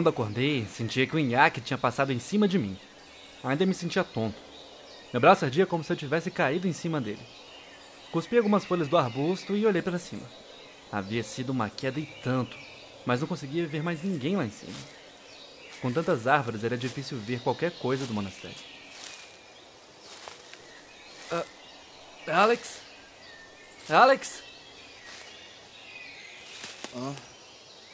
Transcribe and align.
Quando 0.00 0.08
acordei, 0.08 0.64
sentia 0.64 1.06
que 1.06 1.14
o 1.14 1.18
nhaque 1.18 1.60
tinha 1.60 1.76
passado 1.76 2.10
em 2.10 2.18
cima 2.18 2.48
de 2.48 2.58
mim. 2.58 2.74
Ainda 3.44 3.66
me 3.66 3.74
sentia 3.74 4.02
tonto. 4.02 4.40
Meu 5.12 5.20
braço 5.20 5.44
ardia 5.44 5.66
como 5.66 5.84
se 5.84 5.92
eu 5.92 5.96
tivesse 5.96 6.30
caído 6.30 6.66
em 6.66 6.72
cima 6.72 7.02
dele. 7.02 7.20
Cuspi 8.10 8.38
algumas 8.38 8.64
folhas 8.64 8.88
do 8.88 8.96
arbusto 8.96 9.54
e 9.54 9.66
olhei 9.66 9.82
para 9.82 9.98
cima. 9.98 10.22
Havia 10.90 11.22
sido 11.22 11.50
uma 11.50 11.68
queda 11.68 12.00
e 12.00 12.06
tanto, 12.24 12.56
mas 13.04 13.20
não 13.20 13.28
conseguia 13.28 13.66
ver 13.66 13.82
mais 13.82 14.02
ninguém 14.02 14.38
lá 14.38 14.46
em 14.46 14.50
cima. 14.50 14.72
Com 15.82 15.92
tantas 15.92 16.26
árvores 16.26 16.64
era 16.64 16.78
difícil 16.78 17.18
ver 17.18 17.42
qualquer 17.42 17.70
coisa 17.72 18.06
do 18.06 18.14
monastério. 18.14 18.56
Uh, 21.30 21.44
Alex? 22.26 22.78
Alex? 23.86 24.42
Ah, 26.96 27.14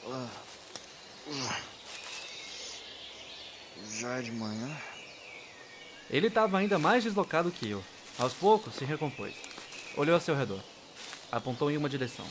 ah, 0.08 0.28
já 3.98 4.18
é 4.18 4.22
de 4.22 4.32
manhã? 4.32 4.68
Ele 6.10 6.28
estava 6.28 6.58
ainda 6.58 6.78
mais 6.78 7.04
deslocado 7.04 7.50
que 7.50 7.70
eu. 7.70 7.82
Aos 8.18 8.32
poucos, 8.32 8.74
se 8.74 8.84
recompôs. 8.84 9.34
Olhou 9.96 10.14
ao 10.14 10.20
seu 10.20 10.36
redor. 10.36 10.60
Apontou 11.30 11.70
em 11.70 11.76
uma 11.76 11.88
direção. 11.88 12.24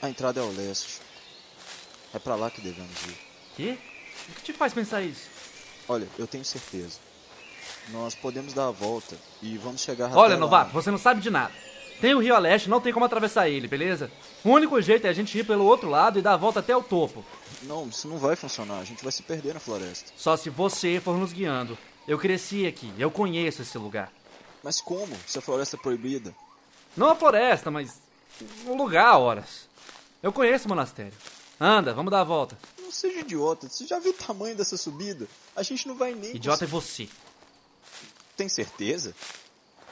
A 0.00 0.08
entrada 0.08 0.40
é 0.40 0.42
ao 0.42 0.50
leste. 0.50 1.00
É 2.14 2.18
para 2.18 2.34
lá 2.36 2.50
que 2.50 2.60
devemos 2.60 3.02
ir. 3.06 3.18
Quê? 3.56 3.78
O 4.30 4.32
que 4.34 4.42
te 4.42 4.52
faz 4.52 4.72
pensar 4.72 5.02
isso? 5.02 5.28
Olha, 5.88 6.08
eu 6.18 6.26
tenho 6.26 6.44
certeza. 6.44 6.98
Nós 7.90 8.14
podemos 8.14 8.52
dar 8.52 8.68
a 8.68 8.70
volta 8.70 9.16
e 9.42 9.56
vamos 9.58 9.80
chegar 9.80 10.10
Olha, 10.16 10.36
novato, 10.36 10.68
lá. 10.68 10.72
você 10.72 10.90
não 10.90 10.98
sabe 10.98 11.20
de 11.20 11.30
nada. 11.30 11.52
Tem 12.00 12.14
o 12.14 12.18
rio 12.18 12.34
a 12.34 12.38
leste, 12.38 12.68
não 12.68 12.80
tem 12.80 12.92
como 12.92 13.04
atravessar 13.04 13.48
ele, 13.48 13.66
beleza? 13.66 14.10
O 14.44 14.50
único 14.50 14.80
jeito 14.82 15.06
é 15.06 15.10
a 15.10 15.12
gente 15.12 15.36
ir 15.38 15.46
pelo 15.46 15.64
outro 15.64 15.88
lado 15.88 16.18
e 16.18 16.22
dar 16.22 16.34
a 16.34 16.36
volta 16.36 16.60
até 16.60 16.76
o 16.76 16.82
topo. 16.82 17.24
Não, 17.62 17.88
isso 17.88 18.06
não 18.06 18.18
vai 18.18 18.36
funcionar. 18.36 18.78
A 18.78 18.84
gente 18.84 19.02
vai 19.02 19.12
se 19.12 19.22
perder 19.22 19.54
na 19.54 19.60
floresta. 19.60 20.12
Só 20.16 20.36
se 20.36 20.50
você 20.50 21.00
for 21.00 21.16
nos 21.16 21.32
guiando. 21.32 21.76
Eu 22.06 22.18
cresci 22.18 22.66
aqui, 22.66 22.92
eu 22.98 23.10
conheço 23.10 23.62
esse 23.62 23.76
lugar. 23.78 24.12
Mas 24.62 24.80
como? 24.80 25.16
Se 25.26 25.38
a 25.38 25.42
floresta 25.42 25.76
é 25.76 25.78
proibida? 25.78 26.34
Não 26.96 27.10
a 27.10 27.16
floresta, 27.16 27.70
mas 27.70 28.00
o 28.66 28.74
lugar, 28.76 29.18
horas. 29.18 29.66
Eu 30.22 30.32
conheço 30.32 30.66
o 30.66 30.68
monastério. 30.68 31.12
Anda, 31.58 31.94
vamos 31.94 32.10
dar 32.10 32.20
a 32.20 32.24
volta. 32.24 32.58
Não 32.80 32.92
seja 32.92 33.20
idiota. 33.20 33.68
Você 33.68 33.86
já 33.86 33.98
viu 33.98 34.12
o 34.12 34.14
tamanho 34.14 34.54
dessa 34.54 34.76
subida? 34.76 35.26
A 35.54 35.62
gente 35.62 35.88
não 35.88 35.96
vai 35.96 36.14
nem... 36.14 36.36
Idiota 36.36 36.64
é 36.64 36.68
você. 36.68 37.08
Tem 38.36 38.48
certeza? 38.48 39.14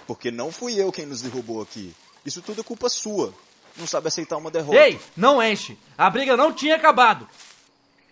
Porque 0.07 0.31
não 0.31 0.53
fui 0.53 0.81
eu 0.81 0.93
quem 0.93 1.07
nos 1.07 1.23
derrubou 1.23 1.63
aqui. 1.63 1.95
Isso 2.25 2.43
tudo 2.43 2.61
é 2.61 2.65
culpa 2.65 2.89
sua. 2.89 3.33
Não 3.77 3.87
sabe 3.87 4.09
aceitar 4.09 4.37
uma 4.37 4.51
derrota. 4.51 4.79
Ei, 4.79 5.01
não 5.17 5.43
enche! 5.43 5.77
A 5.99 6.09
briga 6.09 6.37
não 6.37 6.53
tinha 6.53 6.77
acabado! 6.77 7.29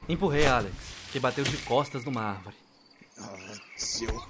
Empurrei 0.09 0.47
Alex, 0.47 0.75
que 1.13 1.21
bateu 1.21 1.45
de 1.45 1.57
costas 1.59 2.05
numa 2.05 2.23
árvore. 2.23 2.57
Ah, 3.19 3.55
seu... 3.77 4.23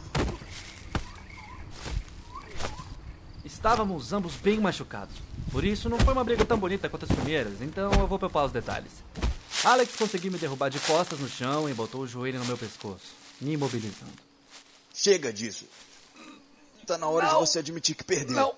Estávamos 3.45 4.13
ambos 4.13 4.35
bem 4.35 4.61
machucados. 4.61 5.15
Por 5.51 5.65
isso, 5.65 5.89
não 5.89 5.99
foi 5.99 6.13
uma 6.13 6.25
briga 6.25 6.45
tão 6.45 6.59
bonita 6.59 6.89
quanto 6.89 7.05
as 7.05 7.13
primeiras, 7.13 7.61
então 7.61 7.91
eu 7.93 8.07
vou 8.07 8.19
poupar 8.19 8.45
os 8.45 8.53
detalhes. 8.53 8.93
Alex 9.65 9.95
conseguiu 9.97 10.33
me 10.33 10.39
derrubar 10.39 10.69
de 10.69 10.81
costas 10.81 11.21
no 11.21 11.29
chão 11.29 11.69
e 11.69 11.75
botou 11.75 12.03
o 12.03 12.07
joelho 12.07 12.39
no 12.39 12.45
meu 12.45 12.59
pescoço, 12.59 13.15
me 13.41 13.53
imobilizando. 13.53 14.13
Chega 14.93 15.33
disso. 15.33 15.67
Tá 16.87 16.99
na 16.99 17.09
hora 17.09 17.27
Não. 17.27 17.43
de 17.43 17.49
você 17.49 17.59
admitir 17.59 17.95
que 17.95 18.05
perdeu. 18.05 18.37
Não! 18.37 18.55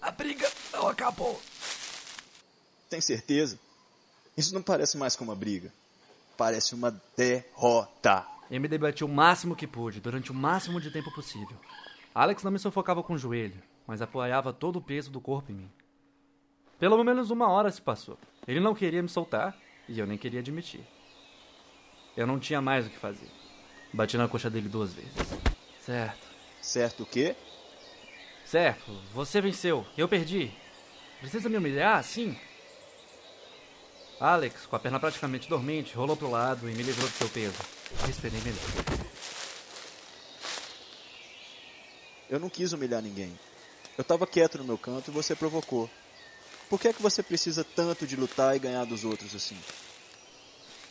A 0.00 0.10
briga 0.10 0.50
não 0.72 0.88
acabou. 0.88 1.40
Tem 2.88 3.00
certeza? 3.00 3.58
Isso 4.36 4.54
não 4.54 4.62
parece 4.62 4.96
mais 4.96 5.16
como 5.16 5.30
uma 5.30 5.36
briga. 5.36 5.72
Parece 6.36 6.74
uma 6.74 7.00
derrota. 7.16 8.24
Eu 8.50 8.60
me 8.60 8.68
debati 8.68 9.02
o 9.02 9.08
máximo 9.08 9.56
que 9.56 9.66
pude, 9.66 10.00
durante 10.00 10.30
o 10.30 10.34
máximo 10.34 10.80
de 10.80 10.90
tempo 10.90 11.10
possível. 11.12 11.56
Alex 12.14 12.42
não 12.42 12.52
me 12.52 12.58
sufocava 12.58 13.02
com 13.02 13.14
o 13.14 13.18
joelho, 13.18 13.60
mas 13.86 14.00
apoiava 14.00 14.52
todo 14.52 14.76
o 14.76 14.82
peso 14.82 15.10
do 15.10 15.20
corpo 15.20 15.50
em 15.50 15.54
mim. 15.56 15.70
Pelo 16.78 17.02
menos 17.02 17.30
uma 17.30 17.48
hora 17.48 17.70
se 17.70 17.80
passou. 17.80 18.18
Ele 18.46 18.60
não 18.60 18.74
queria 18.74 19.02
me 19.02 19.08
soltar 19.08 19.56
e 19.88 19.98
eu 19.98 20.06
nem 20.06 20.18
queria 20.18 20.40
admitir. 20.40 20.86
Eu 22.16 22.26
não 22.26 22.38
tinha 22.38 22.60
mais 22.60 22.86
o 22.86 22.90
que 22.90 22.98
fazer. 22.98 23.28
Bati 23.92 24.16
na 24.16 24.28
coxa 24.28 24.50
dele 24.50 24.68
duas 24.68 24.92
vezes. 24.92 25.12
Certo. 25.86 26.26
Certo 26.60 27.02
o 27.04 27.06
quê? 27.06 27.36
Certo, 28.44 28.92
você 29.14 29.40
venceu. 29.40 29.86
Eu 29.96 30.08
perdi. 30.08 30.50
Precisa 31.20 31.48
me 31.48 31.56
humilhar? 31.56 32.02
Sim. 32.02 32.36
Alex, 34.18 34.66
com 34.66 34.74
a 34.74 34.80
perna 34.80 34.98
praticamente 34.98 35.48
dormente, 35.48 35.94
rolou 35.94 36.16
pro 36.16 36.28
lado 36.28 36.68
e 36.68 36.74
me 36.74 36.82
livrou 36.82 37.08
do 37.08 37.14
seu 37.14 37.28
peso. 37.28 37.54
Respirei 38.04 38.40
melhor. 38.40 38.58
Eu 42.28 42.40
não 42.40 42.50
quis 42.50 42.72
humilhar 42.72 43.00
ninguém. 43.00 43.38
Eu 43.96 44.02
tava 44.02 44.26
quieto 44.26 44.58
no 44.58 44.64
meu 44.64 44.76
canto 44.76 45.12
e 45.12 45.14
você 45.14 45.36
provocou. 45.36 45.88
Por 46.68 46.80
que 46.80 46.88
é 46.88 46.92
que 46.92 47.02
você 47.02 47.22
precisa 47.22 47.62
tanto 47.62 48.08
de 48.08 48.16
lutar 48.16 48.56
e 48.56 48.58
ganhar 48.58 48.84
dos 48.84 49.04
outros 49.04 49.36
assim? 49.36 49.56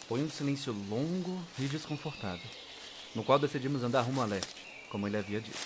Foi 0.08 0.22
um 0.22 0.30
silêncio 0.30 0.72
longo 0.72 1.44
e 1.60 1.64
desconfortável, 1.64 2.50
no 3.14 3.26
qual 3.26 3.38
decidimos 3.38 3.84
andar 3.84 4.02
rumo 4.02 4.22
a 4.22 4.26
leste, 4.26 4.65
como 4.90 5.08
ele 5.08 5.18
havia 5.18 5.42
dito. 5.42 5.58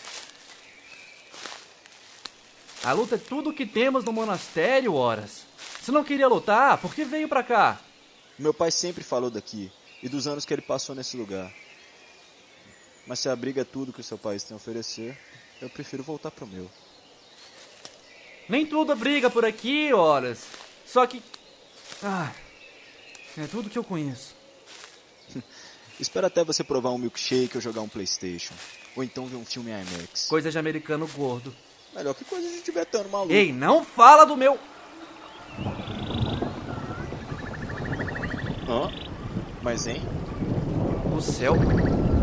A 2.83 2.93
luta 2.93 3.15
é 3.15 3.17
tudo 3.17 3.49
o 3.49 3.53
que 3.53 3.65
temos 3.65 4.03
no 4.03 4.13
monastério, 4.13 4.93
horas. 4.93 5.45
Se 5.81 5.91
não 5.91 6.03
queria 6.03 6.27
lutar, 6.27 6.77
por 6.77 6.93
que 6.93 7.03
veio 7.03 7.27
pra 7.27 7.43
cá? 7.43 7.79
Meu 8.37 8.53
pai 8.53 8.71
sempre 8.71 9.03
falou 9.03 9.29
daqui 9.29 9.71
e 10.01 10.07
dos 10.07 10.27
anos 10.27 10.45
que 10.45 10.53
ele 10.53 10.61
passou 10.61 10.95
nesse 10.95 11.17
lugar. 11.17 11.51
Mas 13.05 13.19
se 13.19 13.27
a 13.27 13.35
briga 13.35 13.61
é 13.61 13.65
tudo 13.65 13.91
que 13.91 14.01
o 14.01 14.03
seu 14.03 14.17
país 14.17 14.43
tem 14.43 14.55
a 14.55 14.57
oferecer, 14.57 15.17
eu 15.61 15.69
prefiro 15.69 16.03
voltar 16.03 16.31
pro 16.31 16.47
meu. 16.47 16.69
Nem 18.47 18.65
tudo 18.65 18.95
briga 18.95 19.29
por 19.29 19.45
aqui, 19.45 19.93
horas. 19.93 20.45
Só 20.85 21.05
que. 21.05 21.21
Ah. 22.01 22.31
É 23.37 23.47
tudo 23.47 23.69
que 23.69 23.77
eu 23.77 23.83
conheço. 23.83 24.35
Espera 25.99 26.27
até 26.27 26.43
você 26.43 26.63
provar 26.63 26.91
um 26.91 26.97
milkshake 26.97 27.55
ou 27.55 27.61
jogar 27.61 27.81
um 27.81 27.89
Playstation. 27.89 28.53
Ou 28.95 29.03
então 29.03 29.25
ver 29.25 29.35
um 29.35 29.45
filme 29.45 29.69
IMAX. 29.69 30.27
Coisa 30.29 30.49
de 30.49 30.57
americano 30.57 31.07
gordo. 31.07 31.53
Melhor 31.93 32.13
que 32.13 32.23
coisa 32.23 32.47
de 32.47 32.61
tibetano 32.61 33.09
maluco. 33.09 33.33
Ei, 33.33 33.51
não 33.51 33.83
fala 33.83 34.25
do 34.25 34.37
meu. 34.37 34.57
Hã? 38.67 38.91
Mas 39.61 39.87
hein? 39.87 40.01
O 41.15 41.21
céu 41.21 41.55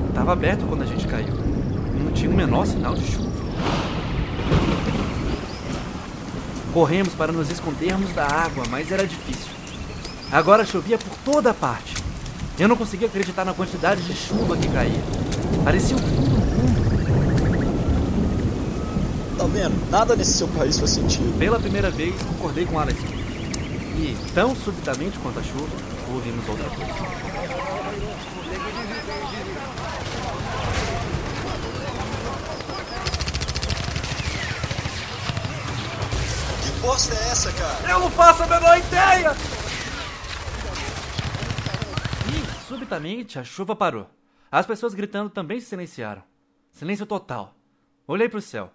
estava 0.09 0.33
aberto 0.33 0.67
quando 0.67 0.83
a 0.83 0.87
gente 0.87 1.07
caiu. 1.07 1.35
Não 1.35 2.13
tinha 2.13 2.31
o 2.31 2.35
menor 2.35 2.67
sinal 2.67 2.95
de 2.95 3.07
chuva. 3.07 3.31
Corremos 6.73 7.15
para 7.15 7.33
nos 7.33 7.51
escondermos 7.51 8.13
da 8.13 8.27
água, 8.27 8.65
mas 8.71 8.91
era 8.91 9.07
difícil. 9.07 9.53
Agora 10.31 10.65
chovia 10.65 10.97
por 10.99 11.17
toda 11.25 11.53
parte. 11.53 11.96
Eu 12.59 12.69
não 12.69 12.77
conseguia 12.77 13.07
acreditar 13.07 13.45
na 13.45 13.53
quantidade 13.53 14.01
de 14.03 14.15
chuva 14.15 14.57
que 14.57 14.67
caía. 14.69 15.03
Parecia 15.63 15.95
o 15.95 15.99
fim 15.99 16.15
do 16.15 16.31
mundo. 16.31 16.47
Tá 19.37 19.45
vendo? 19.45 19.91
Nada 19.91 20.17
nesse 20.17 20.39
seu 20.39 20.49
país 20.49 20.79
faz 20.79 20.93
sentido. 20.93 21.39
Pela 21.39 21.61
primeira 21.61 21.91
vez, 21.91 22.15
concordei 22.23 22.65
com 22.65 22.79
Alex. 22.79 22.99
E, 23.99 24.17
tão 24.35 24.57
subitamente 24.57 25.19
quanto 25.19 25.39
a 25.39 25.43
chuva, 25.43 25.69
ouvimos 26.13 26.49
outra 26.49 26.71
coisa. 26.71 26.93
Que 36.63 36.71
bosta 36.81 37.15
é 37.15 37.29
essa, 37.31 37.53
cara? 37.53 37.91
Eu 37.91 38.01
não 38.01 38.11
faço 38.11 38.43
a 38.43 38.47
menor 38.47 38.79
ideia! 38.79 39.37
E, 42.29 42.45
subitamente, 42.87 43.37
a 43.37 43.43
chuva 43.43 43.75
parou. 43.75 44.09
As 44.51 44.65
pessoas 44.65 44.95
gritando 44.95 45.29
também 45.29 45.59
se 45.59 45.67
silenciaram. 45.67 46.23
Silêncio 46.71 47.05
total. 47.05 47.53
Olhei 48.07 48.29
para 48.29 48.39
o 48.39 48.43
céu. 48.43 48.73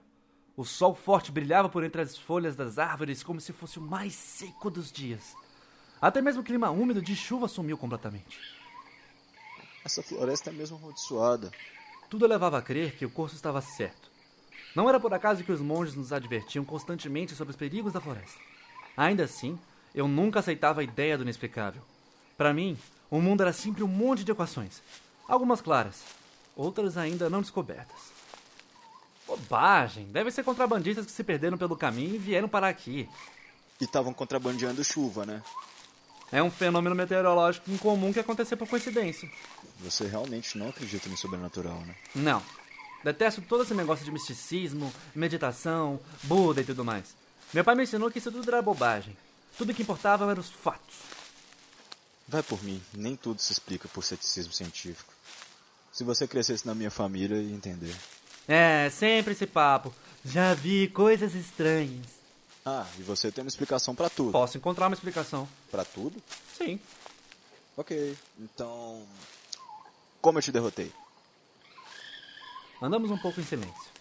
O 0.57 0.65
sol 0.65 0.93
forte 0.93 1.31
brilhava 1.31 1.69
por 1.69 1.81
entre 1.81 2.01
as 2.01 2.17
folhas 2.17 2.53
das 2.53 2.77
árvores 2.77 3.23
como 3.23 3.39
se 3.39 3.53
fosse 3.53 3.79
o 3.79 3.81
mais 3.81 4.13
seco 4.13 4.69
dos 4.69 4.91
dias. 4.91 5.33
Até 6.01 6.21
mesmo 6.21 6.41
o 6.41 6.43
clima 6.43 6.69
úmido 6.69 7.01
de 7.01 7.15
chuva 7.15 7.47
sumiu 7.47 7.77
completamente. 7.77 8.37
Essa 9.85 10.03
floresta 10.03 10.49
é 10.49 10.53
mesmo 10.53 10.75
amaldiçoada. 10.75 11.49
Tudo 12.09 12.27
levava 12.27 12.57
a 12.57 12.61
crer 12.61 12.97
que 12.97 13.05
o 13.05 13.09
curso 13.09 13.35
estava 13.35 13.61
certo. 13.61 14.11
Não 14.75 14.89
era 14.89 14.99
por 14.99 15.13
acaso 15.13 15.43
que 15.43 15.53
os 15.53 15.61
monges 15.61 15.95
nos 15.95 16.11
advertiam 16.11 16.65
constantemente 16.65 17.33
sobre 17.33 17.51
os 17.51 17.57
perigos 17.57 17.93
da 17.93 18.01
floresta. 18.01 18.39
Ainda 18.97 19.23
assim, 19.23 19.57
eu 19.95 20.05
nunca 20.05 20.39
aceitava 20.39 20.81
a 20.81 20.83
ideia 20.83 21.17
do 21.17 21.23
inexplicável. 21.23 21.81
Para 22.37 22.53
mim, 22.53 22.77
o 23.11 23.21
mundo 23.21 23.41
era 23.41 23.51
sempre 23.51 23.83
um 23.83 23.87
monte 23.87 24.23
de 24.23 24.31
equações. 24.31 24.81
Algumas 25.27 25.59
claras, 25.59 25.97
outras 26.55 26.97
ainda 26.97 27.29
não 27.29 27.41
descobertas. 27.41 27.99
Bobagem! 29.27 30.05
Devem 30.05 30.31
ser 30.31 30.43
contrabandistas 30.43 31.05
que 31.05 31.11
se 31.11 31.23
perderam 31.23 31.57
pelo 31.57 31.75
caminho 31.75 32.15
e 32.15 32.17
vieram 32.17 32.47
parar 32.47 32.69
aqui. 32.69 33.07
E 33.79 33.83
estavam 33.83 34.13
contrabandeando 34.13 34.83
chuva, 34.83 35.25
né? 35.25 35.43
É 36.31 36.41
um 36.41 36.49
fenômeno 36.49 36.95
meteorológico 36.95 37.69
incomum 37.69 38.13
que 38.13 38.19
aconteceu 38.19 38.55
por 38.57 38.67
coincidência. 38.67 39.29
Você 39.81 40.07
realmente 40.07 40.57
não 40.57 40.69
acredita 40.69 41.09
no 41.09 41.17
sobrenatural, 41.17 41.81
né? 41.81 41.95
Não. 42.15 42.41
Detesto 43.03 43.41
todo 43.41 43.63
esse 43.63 43.73
negócio 43.73 44.05
de 44.05 44.11
misticismo, 44.11 44.93
meditação, 45.13 45.99
Buda 46.23 46.61
e 46.61 46.63
tudo 46.63 46.85
mais. 46.85 47.13
Meu 47.53 47.65
pai 47.65 47.75
me 47.75 47.83
ensinou 47.83 48.09
que 48.09 48.19
isso 48.19 48.31
tudo 48.31 48.47
era 48.47 48.61
bobagem. 48.61 49.17
Tudo 49.57 49.73
que 49.73 49.81
importava 49.81 50.29
eram 50.31 50.39
os 50.39 50.49
fatos. 50.49 51.20
Vai 52.31 52.41
por 52.41 52.63
mim, 52.63 52.81
nem 52.93 53.17
tudo 53.17 53.41
se 53.41 53.51
explica 53.51 53.89
por 53.89 54.05
ceticismo 54.05 54.53
científico. 54.53 55.13
Se 55.91 56.01
você 56.05 56.25
crescesse 56.25 56.65
na 56.65 56.73
minha 56.73 56.89
família, 56.89 57.35
ia 57.35 57.53
entender. 57.53 57.93
É, 58.47 58.89
sempre 58.89 59.33
esse 59.33 59.45
papo. 59.45 59.93
Já 60.23 60.53
vi 60.53 60.87
coisas 60.87 61.35
estranhas. 61.35 62.07
Ah, 62.65 62.87
e 62.97 63.01
você 63.01 63.33
tem 63.33 63.43
uma 63.43 63.49
explicação 63.49 63.93
pra 63.93 64.09
tudo. 64.09 64.31
Posso 64.31 64.57
encontrar 64.57 64.87
uma 64.87 64.93
explicação. 64.93 65.45
Pra 65.69 65.83
tudo? 65.83 66.23
Sim. 66.57 66.79
Ok, 67.75 68.17
então. 68.39 69.05
Como 70.21 70.37
eu 70.37 70.41
te 70.41 70.53
derrotei? 70.53 70.89
Andamos 72.81 73.11
um 73.11 73.17
pouco 73.17 73.41
em 73.41 73.45
silêncio. 73.45 73.91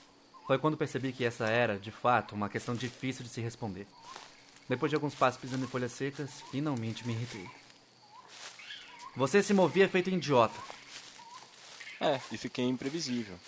Foi 0.47 0.57
quando 0.57 0.77
percebi 0.77 1.13
que 1.13 1.25
essa 1.25 1.49
era, 1.49 1.81
de 1.81 1.91
fato, 1.91 2.37
uma 2.37 2.49
questão 2.49 2.77
difícil 2.77 3.25
de 3.25 3.31
se 3.31 3.41
responder. 3.41 3.89
Depois 4.69 4.89
de 4.89 4.95
alguns 4.95 5.17
passos 5.17 5.41
pisando 5.41 5.65
em 5.65 5.69
folhas 5.69 5.91
secas, 5.91 6.31
finalmente 6.53 7.05
me 7.05 7.13
irritei. 7.13 7.51
Você 9.17 9.43
se 9.43 9.53
movia 9.53 9.89
feito 9.89 10.09
idiota. 10.11 10.59
É, 12.01 12.21
e 12.31 12.39
fiquei 12.39 12.65
imprevisível. 12.65 13.39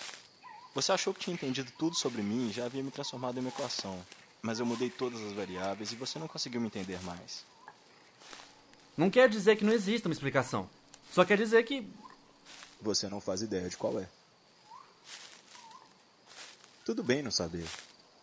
Você 0.75 0.93
achou 0.93 1.15
que 1.15 1.21
tinha 1.21 1.35
entendido 1.35 1.71
tudo 1.79 1.95
sobre 1.97 2.23
mim 2.23 2.49
e 2.49 2.53
já 2.53 2.67
havia 2.67 2.83
me 2.83 2.91
transformado 2.91 3.37
em 3.37 3.41
uma 3.41 3.49
equação. 3.49 4.05
Mas 4.41 4.59
eu 4.59 4.67
mudei 4.67 4.91
todas 4.91 5.21
as 5.21 5.33
variáveis 5.33 5.93
e 5.93 5.97
você 5.97 6.19
não 6.19 6.27
conseguiu 6.27 6.61
me 6.61 6.67
entender 6.67 7.01
mais. 7.03 7.45
Não 8.97 9.09
quer 9.09 9.29
dizer 9.29 9.57
que 9.57 9.65
não 9.65 9.73
exista 9.73 10.09
uma 10.09 10.13
explicação. 10.13 10.69
Só 11.13 11.25
quer 11.25 11.37
dizer 11.37 11.63
que. 11.65 11.87
Você 12.81 13.09
não 13.09 13.21
faz 13.21 13.43
ideia 13.43 13.69
de 13.69 13.77
qual 13.77 13.99
é. 14.01 14.09
Tudo 16.85 17.03
bem 17.03 17.23
não 17.23 17.31
saber. 17.31 17.65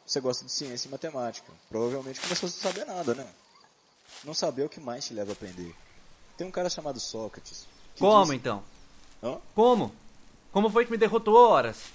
Você 0.06 0.20
gosta 0.20 0.44
de 0.44 0.52
ciência 0.52 0.88
e 0.88 0.92
matemática. 0.92 1.52
Provavelmente 1.70 2.20
começou 2.20 2.50
sem 2.50 2.62
saber 2.62 2.86
nada, 2.86 3.16
né? 3.16 3.32
Não 4.24 4.34
saber 4.34 4.64
é 4.64 4.66
o 4.66 4.70
que 4.70 4.80
mais 4.80 5.06
te 5.06 5.14
leva 5.14 5.32
a 5.32 5.34
aprender. 5.34 5.74
Tem 6.40 6.48
um 6.48 6.52
cara 6.52 6.70
chamado 6.70 7.02
Sócrates. 7.02 7.68
Como 8.00 8.24
diz- 8.24 8.34
então? 8.34 8.64
Hã? 9.22 9.40
Como? 9.54 9.94
Como 10.54 10.70
foi 10.70 10.86
que 10.86 10.92
me 10.92 10.98
derrotou 10.98 11.36
horas? 11.36 11.88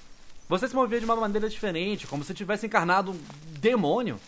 Você 0.50 0.68
se 0.68 0.74
movia 0.74 0.98
de 0.98 1.06
uma 1.06 1.16
maneira 1.16 1.48
diferente, 1.48 2.06
como 2.06 2.22
se 2.22 2.34
tivesse 2.34 2.66
encarnado 2.66 3.12
um 3.12 3.20
demônio. 3.58 4.20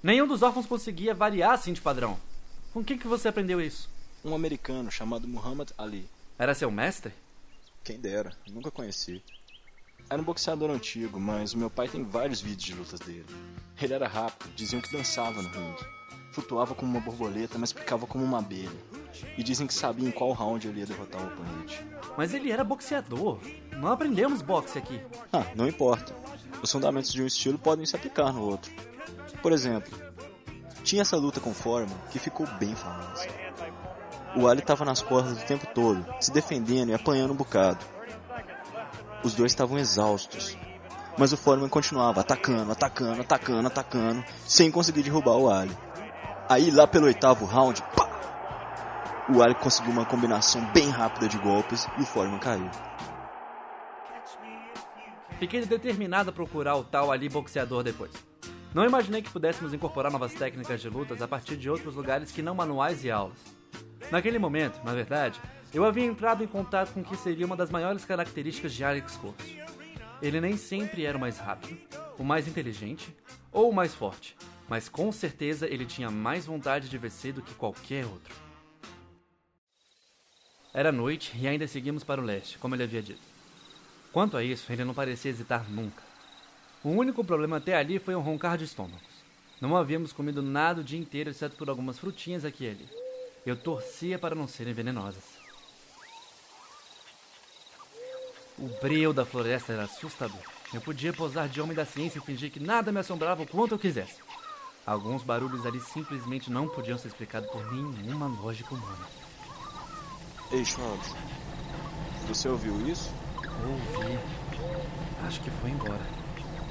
Nenhum 0.00 0.28
dos 0.28 0.42
órfãos 0.42 0.64
conseguia 0.64 1.12
variar 1.12 1.54
assim 1.54 1.72
de 1.72 1.80
padrão. 1.80 2.20
Com 2.72 2.84
quem 2.84 2.96
que 2.96 3.08
você 3.08 3.26
aprendeu 3.26 3.60
isso? 3.60 3.90
Um 4.24 4.32
americano 4.32 4.92
chamado 4.92 5.26
Muhammad 5.26 5.70
Ali. 5.76 6.08
Era 6.38 6.54
seu 6.54 6.70
mestre? 6.70 7.12
Quem 7.82 7.98
dera, 7.98 8.32
nunca 8.48 8.70
conheci. 8.70 9.24
Era 10.08 10.22
um 10.22 10.24
boxeador 10.24 10.70
antigo, 10.70 11.18
mas 11.18 11.52
o 11.52 11.58
meu 11.58 11.68
pai 11.68 11.88
tem 11.88 12.04
vários 12.04 12.40
vídeos 12.40 12.62
de 12.62 12.74
lutas 12.74 13.00
dele. 13.00 13.26
Ele 13.80 13.92
era 13.92 14.06
rápido, 14.06 14.54
diziam 14.54 14.80
que 14.80 14.92
dançava 14.92 15.42
no 15.42 15.48
ringue. 15.48 15.84
Flutuava 16.32 16.74
como 16.74 16.90
uma 16.90 17.00
borboleta, 17.00 17.58
mas 17.58 17.74
picava 17.74 18.06
como 18.06 18.24
uma 18.24 18.38
abelha. 18.38 18.70
E 19.36 19.42
dizem 19.42 19.66
que 19.66 19.74
sabia 19.74 20.08
em 20.08 20.10
qual 20.10 20.32
round 20.32 20.66
ele 20.66 20.80
ia 20.80 20.86
derrotar 20.86 21.22
o 21.22 21.26
oponente. 21.26 21.86
Mas 22.16 22.32
ele 22.32 22.50
era 22.50 22.64
boxeador. 22.64 23.38
Não 23.72 23.92
aprendemos 23.92 24.40
boxe 24.40 24.78
aqui. 24.78 24.98
Ah, 25.30 25.44
não 25.54 25.68
importa. 25.68 26.14
Os 26.62 26.72
fundamentos 26.72 27.12
de 27.12 27.22
um 27.22 27.26
estilo 27.26 27.58
podem 27.58 27.84
se 27.84 27.94
aplicar 27.94 28.32
no 28.32 28.42
outro. 28.42 28.72
Por 29.42 29.52
exemplo, 29.52 29.92
tinha 30.82 31.02
essa 31.02 31.18
luta 31.18 31.38
com 31.38 31.52
Foreman 31.52 31.94
que 32.10 32.18
ficou 32.18 32.46
bem 32.58 32.74
famosa. 32.74 33.28
O 34.34 34.48
Ali 34.48 34.60
estava 34.60 34.86
nas 34.86 35.02
cordas 35.02 35.42
o 35.42 35.46
tempo 35.46 35.66
todo, 35.74 36.02
se 36.18 36.32
defendendo 36.32 36.88
e 36.88 36.94
apanhando 36.94 37.32
um 37.32 37.36
bocado. 37.36 37.84
Os 39.22 39.34
dois 39.34 39.52
estavam 39.52 39.78
exaustos. 39.78 40.56
Mas 41.18 41.30
o 41.30 41.36
Foreman 41.36 41.68
continuava 41.68 42.22
atacando, 42.22 42.72
atacando, 42.72 43.20
atacando, 43.20 43.66
atacando, 43.68 44.24
sem 44.46 44.70
conseguir 44.70 45.02
derrubar 45.02 45.36
o 45.36 45.50
Ali. 45.50 45.76
Aí 46.52 46.70
lá 46.70 46.86
pelo 46.86 47.06
oitavo 47.06 47.46
round, 47.46 47.80
pá! 47.96 48.06
O 49.34 49.42
Ali 49.42 49.54
conseguiu 49.54 49.90
uma 49.90 50.04
combinação 50.04 50.62
bem 50.74 50.90
rápida 50.90 51.26
de 51.26 51.38
golpes 51.38 51.88
e 51.96 52.02
o 52.02 52.04
Foreman 52.04 52.38
caiu. 52.38 52.70
Fiquei 55.38 55.64
determinado 55.64 56.28
a 56.28 56.32
procurar 56.32 56.76
o 56.76 56.84
tal 56.84 57.10
ali 57.10 57.26
boxeador 57.26 57.82
depois. 57.82 58.12
Não 58.74 58.84
imaginei 58.84 59.22
que 59.22 59.30
pudéssemos 59.30 59.72
incorporar 59.72 60.12
novas 60.12 60.34
técnicas 60.34 60.82
de 60.82 60.90
lutas 60.90 61.22
a 61.22 61.26
partir 61.26 61.56
de 61.56 61.70
outros 61.70 61.94
lugares 61.94 62.30
que 62.30 62.42
não 62.42 62.54
manuais 62.54 63.02
e 63.02 63.10
aulas. 63.10 63.38
Naquele 64.10 64.38
momento, 64.38 64.78
na 64.84 64.92
verdade, 64.92 65.40
eu 65.72 65.86
havia 65.86 66.04
entrado 66.04 66.44
em 66.44 66.46
contato 66.46 66.92
com 66.92 67.00
o 67.00 67.04
que 67.04 67.16
seria 67.16 67.46
uma 67.46 67.56
das 67.56 67.70
maiores 67.70 68.04
características 68.04 68.74
de 68.74 68.84
Alex 68.84 69.16
Corso. 69.16 69.56
Ele 70.20 70.38
nem 70.38 70.58
sempre 70.58 71.06
era 71.06 71.16
o 71.16 71.20
mais 71.20 71.38
rápido, 71.38 71.80
o 72.18 72.22
mais 72.22 72.46
inteligente 72.46 73.16
ou 73.50 73.70
o 73.70 73.74
mais 73.74 73.94
forte, 73.94 74.36
mas 74.72 74.88
com 74.88 75.12
certeza 75.12 75.68
ele 75.68 75.84
tinha 75.84 76.10
mais 76.10 76.46
vontade 76.46 76.88
de 76.88 76.96
vencer 76.96 77.34
do 77.34 77.42
que 77.42 77.52
qualquer 77.52 78.06
outro. 78.06 78.34
Era 80.72 80.90
noite 80.90 81.30
e 81.38 81.46
ainda 81.46 81.68
seguimos 81.68 82.02
para 82.02 82.22
o 82.22 82.24
leste, 82.24 82.56
como 82.56 82.74
ele 82.74 82.84
havia 82.84 83.02
dito. 83.02 83.20
Quanto 84.14 84.34
a 84.34 84.42
isso, 84.42 84.72
ele 84.72 84.82
não 84.82 84.94
parecia 84.94 85.30
hesitar 85.30 85.70
nunca. 85.70 86.02
O 86.82 86.88
único 86.88 87.22
problema 87.22 87.58
até 87.58 87.76
ali 87.76 87.98
foi 87.98 88.14
um 88.14 88.22
roncar 88.22 88.56
de 88.56 88.64
estômagos. 88.64 89.02
Não 89.60 89.76
havíamos 89.76 90.10
comido 90.10 90.40
nada 90.40 90.80
o 90.80 90.84
dia 90.84 90.98
inteiro, 90.98 91.28
exceto 91.28 91.54
por 91.54 91.68
algumas 91.68 91.98
frutinhas 91.98 92.42
aqui 92.42 92.64
e 92.64 92.70
ali. 92.70 92.88
Eu 93.44 93.58
torcia 93.58 94.18
para 94.18 94.34
não 94.34 94.48
serem 94.48 94.72
venenosas. 94.72 95.24
O 98.56 98.68
breu 98.80 99.12
da 99.12 99.26
floresta 99.26 99.74
era 99.74 99.82
assustador. 99.82 100.40
Eu 100.72 100.80
podia 100.80 101.12
posar 101.12 101.46
de 101.46 101.60
homem 101.60 101.76
da 101.76 101.84
ciência 101.84 102.18
e 102.18 102.22
fingir 102.22 102.50
que 102.50 102.58
nada 102.58 102.90
me 102.90 103.00
assombrava 103.00 103.42
o 103.42 103.46
quanto 103.46 103.74
eu 103.74 103.78
quisesse. 103.78 104.32
Alguns 104.84 105.22
barulhos 105.22 105.64
ali 105.64 105.80
simplesmente 105.80 106.50
não 106.50 106.66
podiam 106.66 106.98
ser 106.98 107.08
explicados 107.08 107.48
por 107.50 107.72
nenhuma 107.72 108.26
lógica 108.26 108.74
humana. 108.74 109.06
Ei, 110.50 110.64
Schwabs, 110.64 111.14
você 112.26 112.48
ouviu 112.48 112.74
isso? 112.88 113.10
Ouvi. 113.64 114.18
Acho 115.24 115.40
que 115.40 115.50
foi 115.50 115.70
embora. 115.70 116.00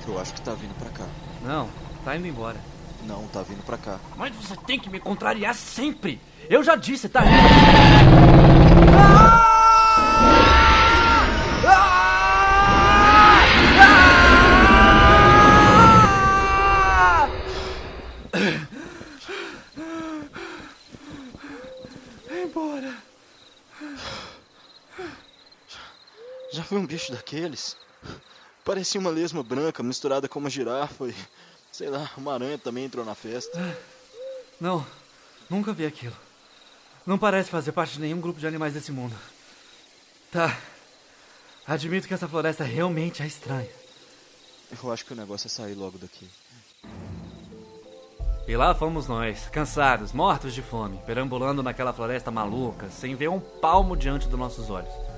Eu 0.05 0.19
acho 0.19 0.33
que 0.33 0.41
tá 0.41 0.53
vindo 0.53 0.77
pra 0.77 0.89
cá. 0.89 1.05
Não, 1.41 1.69
tá 2.03 2.15
indo 2.17 2.27
embora. 2.27 2.59
Não, 3.07 3.27
tá 3.27 3.41
vindo 3.43 3.63
pra 3.65 3.77
cá. 3.77 3.97
Mas 4.17 4.35
você 4.35 4.55
tem 4.57 4.77
que 4.77 4.89
me 4.89 4.99
contrariar 4.99 5.55
sempre! 5.55 6.19
Eu 6.49 6.63
já 6.63 6.75
disse, 6.75 7.07
tá 7.07 7.21
indo! 7.25 8.30
Bicho 26.91 27.13
daqueles? 27.13 27.77
Parecia 28.65 28.99
uma 28.99 29.09
lesma 29.09 29.41
branca 29.41 29.81
misturada 29.81 30.27
com 30.27 30.39
uma 30.39 30.49
girafa 30.49 31.07
e. 31.07 31.15
Sei 31.71 31.89
lá, 31.89 32.11
uma 32.17 32.33
aranha 32.33 32.57
também 32.57 32.83
entrou 32.83 33.05
na 33.05 33.15
festa. 33.15 33.57
Não, 34.59 34.85
nunca 35.49 35.71
vi 35.71 35.85
aquilo. 35.85 36.15
Não 37.05 37.17
parece 37.17 37.49
fazer 37.49 37.71
parte 37.71 37.93
de 37.93 38.01
nenhum 38.01 38.19
grupo 38.19 38.41
de 38.41 38.45
animais 38.45 38.73
desse 38.73 38.91
mundo. 38.91 39.15
Tá. 40.29 40.59
Admito 41.65 42.09
que 42.09 42.13
essa 42.13 42.27
floresta 42.27 42.65
realmente 42.65 43.23
é 43.23 43.25
estranha. 43.25 43.69
Eu 44.83 44.91
acho 44.91 45.05
que 45.05 45.13
o 45.13 45.15
negócio 45.15 45.47
é 45.47 45.49
sair 45.49 45.75
logo 45.75 45.97
daqui. 45.97 46.29
E 48.45 48.57
lá 48.57 48.75
fomos 48.75 49.07
nós, 49.07 49.47
cansados, 49.47 50.11
mortos 50.11 50.53
de 50.53 50.61
fome, 50.61 50.99
perambulando 51.05 51.63
naquela 51.63 51.93
floresta 51.93 52.29
maluca, 52.31 52.89
sem 52.89 53.15
ver 53.15 53.29
um 53.29 53.39
palmo 53.39 53.95
diante 53.95 54.27
dos 54.27 54.37
nossos 54.37 54.69
olhos. 54.69 55.10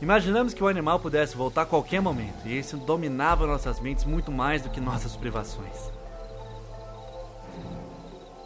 Imaginamos 0.00 0.52
que 0.52 0.62
o 0.62 0.68
animal 0.68 1.00
pudesse 1.00 1.34
voltar 1.36 1.62
a 1.62 1.66
qualquer 1.66 2.02
momento, 2.02 2.46
e 2.46 2.58
isso 2.58 2.76
dominava 2.76 3.46
nossas 3.46 3.80
mentes 3.80 4.04
muito 4.04 4.30
mais 4.30 4.60
do 4.60 4.68
que 4.68 4.80
nossas 4.80 5.16
privações. 5.16 5.90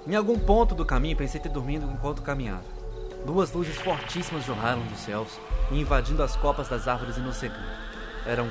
Em 0.07 0.15
algum 0.15 0.39
ponto 0.39 0.75
do 0.75 0.87
caminho 0.87 1.17
pensei 1.17 1.41
ter 1.41 1.49
dormido 1.49 1.91
enquanto 1.93 2.23
caminhava. 2.23 2.65
Duas 3.27 3.53
luzes 3.53 3.77
fortíssimas 3.77 4.45
jorraram 4.45 4.83
dos 4.83 5.01
céus 5.01 5.29
e 5.71 5.81
invadindo 5.81 6.23
as 6.23 6.37
copas 6.37 6.69
das 6.69 6.87
árvores 6.87 7.17
e 7.17 7.21
nos 7.21 7.37
cegando. 7.37 7.69
Eram 8.25 8.49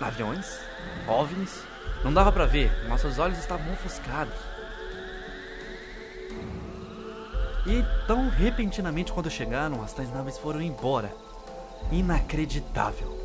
aviões? 0.00 0.60
OVNIs? 1.08 1.62
Não 2.04 2.12
dava 2.12 2.30
pra 2.30 2.46
ver, 2.46 2.70
nossos 2.88 3.18
olhos 3.18 3.38
estavam 3.38 3.72
ofuscados. 3.72 4.34
E 7.66 7.84
tão 8.06 8.28
repentinamente 8.28 9.12
quando 9.12 9.30
chegaram, 9.30 9.82
as 9.82 9.92
tais 9.92 10.12
naves 10.12 10.38
foram 10.38 10.60
embora. 10.60 11.12
Inacreditável. 11.90 13.16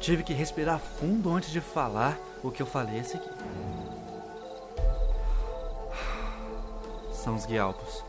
Tive 0.00 0.22
que 0.22 0.32
respirar 0.34 0.78
fundo 0.78 1.30
antes 1.32 1.50
de 1.50 1.60
falar 1.60 2.18
o 2.42 2.50
que 2.50 2.60
eu 2.60 2.66
falei 2.66 3.00
a 3.00 3.04
seguir. 3.04 3.30
São 7.12 7.34
os 7.34 7.46
guialpos. 7.46 8.04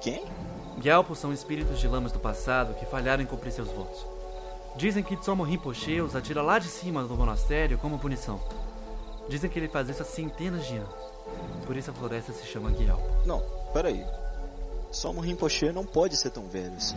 Quem? 0.00 0.24
Gyalpos 0.80 1.18
são 1.18 1.32
espíritos 1.32 1.78
de 1.78 1.88
lamas 1.88 2.12
do 2.12 2.18
passado 2.18 2.74
que 2.74 2.86
falharam 2.86 3.22
em 3.22 3.26
cumprir 3.26 3.52
seus 3.52 3.68
votos. 3.68 4.06
Dizem 4.76 5.02
que 5.02 5.16
Tsomo 5.16 5.42
Rinpoche 5.42 6.00
os 6.00 6.14
atira 6.14 6.42
lá 6.42 6.58
de 6.58 6.68
cima 6.68 7.02
do 7.02 7.16
monastério 7.16 7.78
como 7.78 7.98
punição. 7.98 8.40
Dizem 9.28 9.50
que 9.50 9.58
ele 9.58 9.68
faz 9.68 9.88
isso 9.88 10.02
há 10.02 10.04
centenas 10.04 10.66
de 10.66 10.76
anos. 10.76 10.94
Por 11.66 11.76
isso 11.76 11.90
a 11.90 11.94
floresta 11.94 12.32
se 12.32 12.46
chama 12.46 12.72
Gyalpo. 12.72 13.26
Não, 13.26 13.42
peraí. 13.72 14.06
Somo 14.92 15.20
Rinpoche 15.20 15.72
não 15.72 15.84
pode 15.84 16.16
ser 16.16 16.30
tão 16.30 16.46
velho 16.46 16.74
assim. 16.76 16.96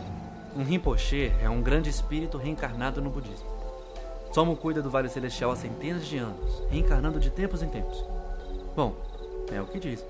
Um 0.56 0.64
Rinpoche 0.64 1.32
é 1.40 1.48
um 1.48 1.62
grande 1.62 1.88
espírito 1.88 2.36
reencarnado 2.36 3.00
no 3.00 3.10
budismo. 3.10 3.48
Somo 4.32 4.56
cuida 4.56 4.82
do 4.82 4.90
Vale 4.90 5.08
Celestial 5.08 5.52
há 5.52 5.56
centenas 5.56 6.06
de 6.06 6.18
anos, 6.18 6.62
reencarnando 6.70 7.20
de 7.20 7.30
tempos 7.30 7.62
em 7.62 7.68
tempos. 7.68 8.04
Bom, 8.74 8.94
é 9.52 9.60
o 9.60 9.66
que 9.66 9.78
diz. 9.78 10.04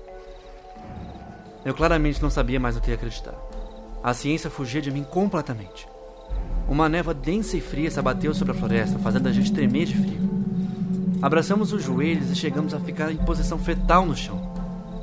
Eu 1.63 1.73
claramente 1.73 2.21
não 2.21 2.29
sabia 2.29 2.59
mais 2.59 2.75
o 2.75 2.81
que 2.81 2.91
acreditar. 2.91 3.35
A 4.03 4.13
ciência 4.13 4.49
fugia 4.49 4.81
de 4.81 4.91
mim 4.91 5.03
completamente. 5.03 5.87
Uma 6.67 6.89
névoa 6.89 7.13
densa 7.13 7.57
e 7.57 7.61
fria 7.61 7.91
se 7.91 7.99
abateu 7.99 8.33
sobre 8.33 8.53
a 8.53 8.55
floresta, 8.55 8.97
fazendo 8.99 9.27
a 9.27 9.31
gente 9.31 9.53
tremer 9.53 9.85
de 9.85 9.95
frio. 9.95 10.31
Abraçamos 11.21 11.71
os 11.71 11.83
joelhos 11.83 12.31
e 12.31 12.35
chegamos 12.35 12.73
a 12.73 12.79
ficar 12.79 13.11
em 13.11 13.17
posição 13.17 13.59
fetal 13.59 14.05
no 14.05 14.15
chão. 14.15 14.41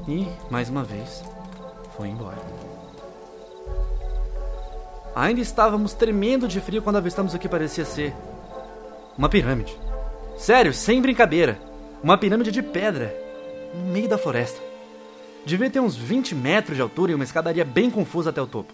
E, 0.08 0.26
mais 0.50 0.68
uma 0.68 0.82
vez, 0.82 1.22
foi 1.96 2.08
embora. 2.08 2.57
Ainda 5.18 5.40
estávamos 5.40 5.94
tremendo 5.94 6.46
de 6.46 6.60
frio 6.60 6.80
quando 6.80 6.94
avistamos 6.94 7.34
o 7.34 7.40
que 7.40 7.48
parecia 7.48 7.84
ser 7.84 8.14
uma 9.16 9.28
pirâmide. 9.28 9.76
Sério, 10.36 10.72
sem 10.72 11.02
brincadeira. 11.02 11.58
Uma 12.00 12.16
pirâmide 12.16 12.52
de 12.52 12.62
pedra 12.62 13.12
no 13.74 13.92
meio 13.92 14.08
da 14.08 14.16
floresta. 14.16 14.60
Devia 15.44 15.68
ter 15.68 15.80
uns 15.80 15.96
20 15.96 16.36
metros 16.36 16.76
de 16.76 16.82
altura 16.82 17.10
e 17.10 17.14
uma 17.16 17.24
escadaria 17.24 17.64
bem 17.64 17.90
confusa 17.90 18.30
até 18.30 18.40
o 18.40 18.46
topo. 18.46 18.72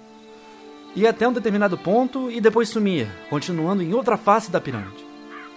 Ia 0.95 1.09
até 1.09 1.27
um 1.27 1.33
determinado 1.33 1.79
ponto 1.79 2.31
e 2.31 2.43
depois 2.43 2.69
sumia, 2.69 3.09
continuando 3.31 3.83
em 3.83 3.95
outra 3.95 4.19
face 4.19 4.51
da 4.51 4.61
pirâmide. 4.61 5.03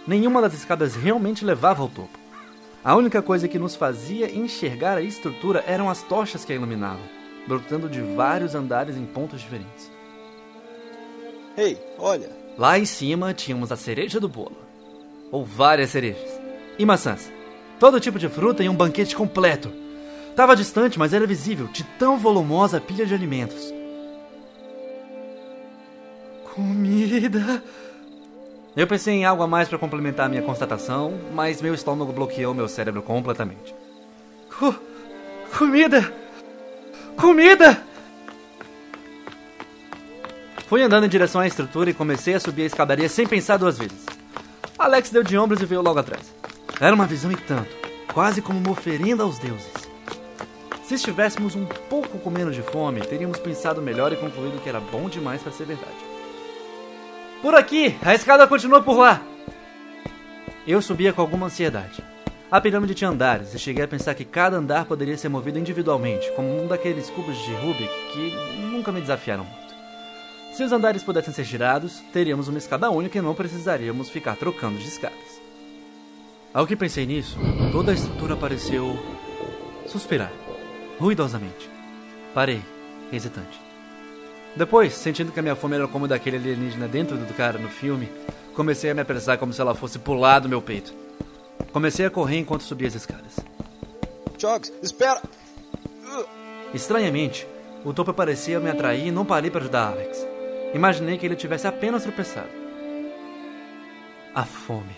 Nenhuma 0.08 0.41
das 0.41 0.53
escadas 0.53 0.96
realmente 0.96 1.44
levava 1.44 1.82
ao 1.82 1.89
topo. 1.89 2.17
A 2.82 2.96
única 2.96 3.22
coisa 3.22 3.50
que 3.50 3.60
nos 3.60 3.75
fazia 3.75 4.34
enxergar 4.34 4.98
a 4.98 5.01
estrutura 5.01 5.65
eram 5.67 5.89
as 5.89 6.01
tochas 6.01 6.46
que 6.46 6.53
a 6.53 6.56
iluminavam, 6.56 7.03
brotando 7.46 7.89
de 7.89 8.00
vários 8.00 8.56
andares 8.56 8.96
em 8.96 9.06
pontos 9.06 9.41
diferentes. 9.41 9.97
Ei, 11.58 11.76
olha! 11.98 12.30
Lá 12.56 12.78
em 12.78 12.86
cima 12.86 13.34
tínhamos 13.34 13.72
a 13.72 13.76
cereja 13.76 14.20
do 14.20 14.30
bolo. 14.30 14.58
Ou 15.32 15.44
várias 15.44 15.90
cerejas. 15.90 16.40
E 16.78 16.86
maçãs. 16.86 17.32
Todo 17.80 18.00
tipo 18.00 18.20
de 18.20 18.30
fruta 18.30 18.64
em 18.64 18.70
um 18.70 18.76
banquete 18.76 19.16
completo. 19.16 19.72
Tava 20.36 20.56
distante, 20.56 21.00
mas 21.00 21.14
era 21.14 21.26
visível, 21.26 21.68
de 21.68 21.84
tão 21.84 22.18
volumosa 22.18 22.78
a 22.78 22.82
pilha 22.82 23.08
de 23.08 23.14
alimentos. 23.14 23.74
Comida. 26.54 27.64
Eu 28.76 28.86
pensei 28.86 29.16
em 29.16 29.26
algo 29.26 29.42
a 29.42 29.48
mais 29.48 29.68
para 29.68 29.80
complementar 29.80 30.30
minha 30.30 30.44
constatação, 30.44 31.20
mas 31.34 31.60
meu 31.60 31.74
estômago 31.74 32.14
bloqueou 32.14 32.54
meu 32.54 32.68
cérebro 32.68 33.02
completamente. 33.02 33.74
Co 34.60 34.76
comida! 35.58 36.14
Comida! 37.16 37.82
Fui 40.68 40.84
andando 40.84 41.06
em 41.06 41.10
direção 41.10 41.40
à 41.40 41.48
estrutura 41.48 41.90
e 41.90 41.94
comecei 41.94 42.34
a 42.34 42.42
subir 42.42 42.64
a 42.64 42.66
escadaria 42.66 43.08
sem 43.08 43.26
pensar 43.26 43.56
duas 43.56 43.78
vezes. 43.78 44.06
Alex 44.78 45.10
deu 45.10 45.24
de 45.24 45.38
ombros 45.38 45.62
e 45.62 45.66
veio 45.66 45.82
logo 45.82 45.98
atrás. 45.98 46.34
Era 46.82 46.94
uma 46.94 47.06
visão 47.06 47.32
e 47.32 47.38
tanto, 47.38 47.74
quase 48.14 48.42
como 48.42 48.60
uma 48.60 48.72
oferenda 48.72 49.24
aos 49.24 49.40
deuses. 49.40 49.72
Se 50.84 50.96
estivéssemos 50.96 51.56
um 51.56 51.66
pouco 51.90 52.20
com 52.20 52.30
menos 52.30 52.54
de 52.54 52.62
fome, 52.62 53.00
teríamos 53.00 53.40
pensado 53.40 53.82
melhor 53.82 54.12
e 54.12 54.18
concluído 54.18 54.62
que 54.62 54.68
era 54.68 54.82
bom 54.82 55.08
demais 55.08 55.42
para 55.42 55.54
ser 55.54 55.66
verdade. 55.66 55.96
Por 57.42 57.56
aqui! 57.56 57.98
A 58.04 58.14
escada 58.14 58.46
continua 58.46 58.82
por 58.82 58.98
lá! 58.98 59.22
Eu 60.68 60.82
subia 60.82 61.14
com 61.14 61.22
alguma 61.22 61.46
ansiedade. 61.46 62.04
A 62.52 62.60
pirâmide 62.60 62.94
tinha 62.94 63.10
andares 63.10 63.54
e 63.54 63.60
cheguei 63.60 63.86
a 63.86 63.88
pensar 63.88 64.16
que 64.16 64.26
cada 64.26 64.58
andar 64.58 64.84
poderia 64.84 65.18
ser 65.18 65.30
movido 65.30 65.60
individualmente, 65.60 66.30
como 66.34 66.62
um 66.62 66.68
daqueles 66.68 67.10
cubos 67.10 67.38
de 67.38 67.54
Rubik 67.54 68.12
que 68.12 68.36
nunca 68.62 68.92
me 68.92 69.00
desafiaram. 69.00 69.67
Se 70.58 70.64
os 70.64 70.72
andares 70.72 71.04
pudessem 71.04 71.32
ser 71.32 71.44
girados, 71.44 72.02
teríamos 72.12 72.48
uma 72.48 72.58
escada 72.58 72.90
única 72.90 73.16
e 73.16 73.22
não 73.22 73.36
precisaríamos 73.36 74.10
ficar 74.10 74.36
trocando 74.36 74.80
de 74.80 74.88
escadas. 74.88 75.40
Ao 76.52 76.66
que 76.66 76.76
pensei 76.76 77.06
nisso, 77.06 77.38
toda 77.72 77.92
a 77.92 77.94
estrutura 77.94 78.36
pareceu 78.36 78.98
suspirar, 79.86 80.34
ruidosamente. 81.00 81.70
Parei, 82.34 82.64
hesitante. 83.14 83.62
Depois, 84.56 84.96
sentindo 84.96 85.32
que 85.32 85.40
a 85.40 85.44
minha 85.44 85.56
fome 85.56 85.76
era 85.76 85.88
como 85.88 86.08
daquele 86.08 86.38
alienígena 86.38 86.88
dentro 86.88 87.16
do 87.16 87.34
cara 87.36 87.60
no 87.60 87.70
filme, 87.70 88.10
comecei 88.56 88.90
a 88.90 88.96
me 88.96 89.02
apressar 89.02 89.38
como 89.38 89.54
se 89.54 89.62
ela 89.62 89.76
fosse 89.76 90.00
pular 90.00 90.40
do 90.40 90.50
meu 90.50 90.60
peito. 90.60 90.92
Comecei 91.72 92.08
a 92.08 92.10
correr 92.10 92.40
enquanto 92.40 92.64
subia 92.64 92.88
as 92.88 92.96
escadas. 92.96 93.36
Jogs, 94.40 94.74
espera! 94.82 95.22
Estranhamente, 96.74 97.48
o 97.86 97.94
topo 97.94 98.12
parecia 98.12 98.60
me 98.60 98.72
atrair 98.72 99.06
e 99.06 99.12
não 99.12 99.24
parei 99.24 99.52
para 99.52 99.62
ajudar 99.62 99.92
Alex. 99.92 100.37
Imaginei 100.74 101.18
que 101.18 101.26
ele 101.26 101.36
tivesse 101.36 101.68
apenas 101.68 102.04
tropeçado. 102.04 102.50
A 104.34 104.44
fome. 104.44 104.96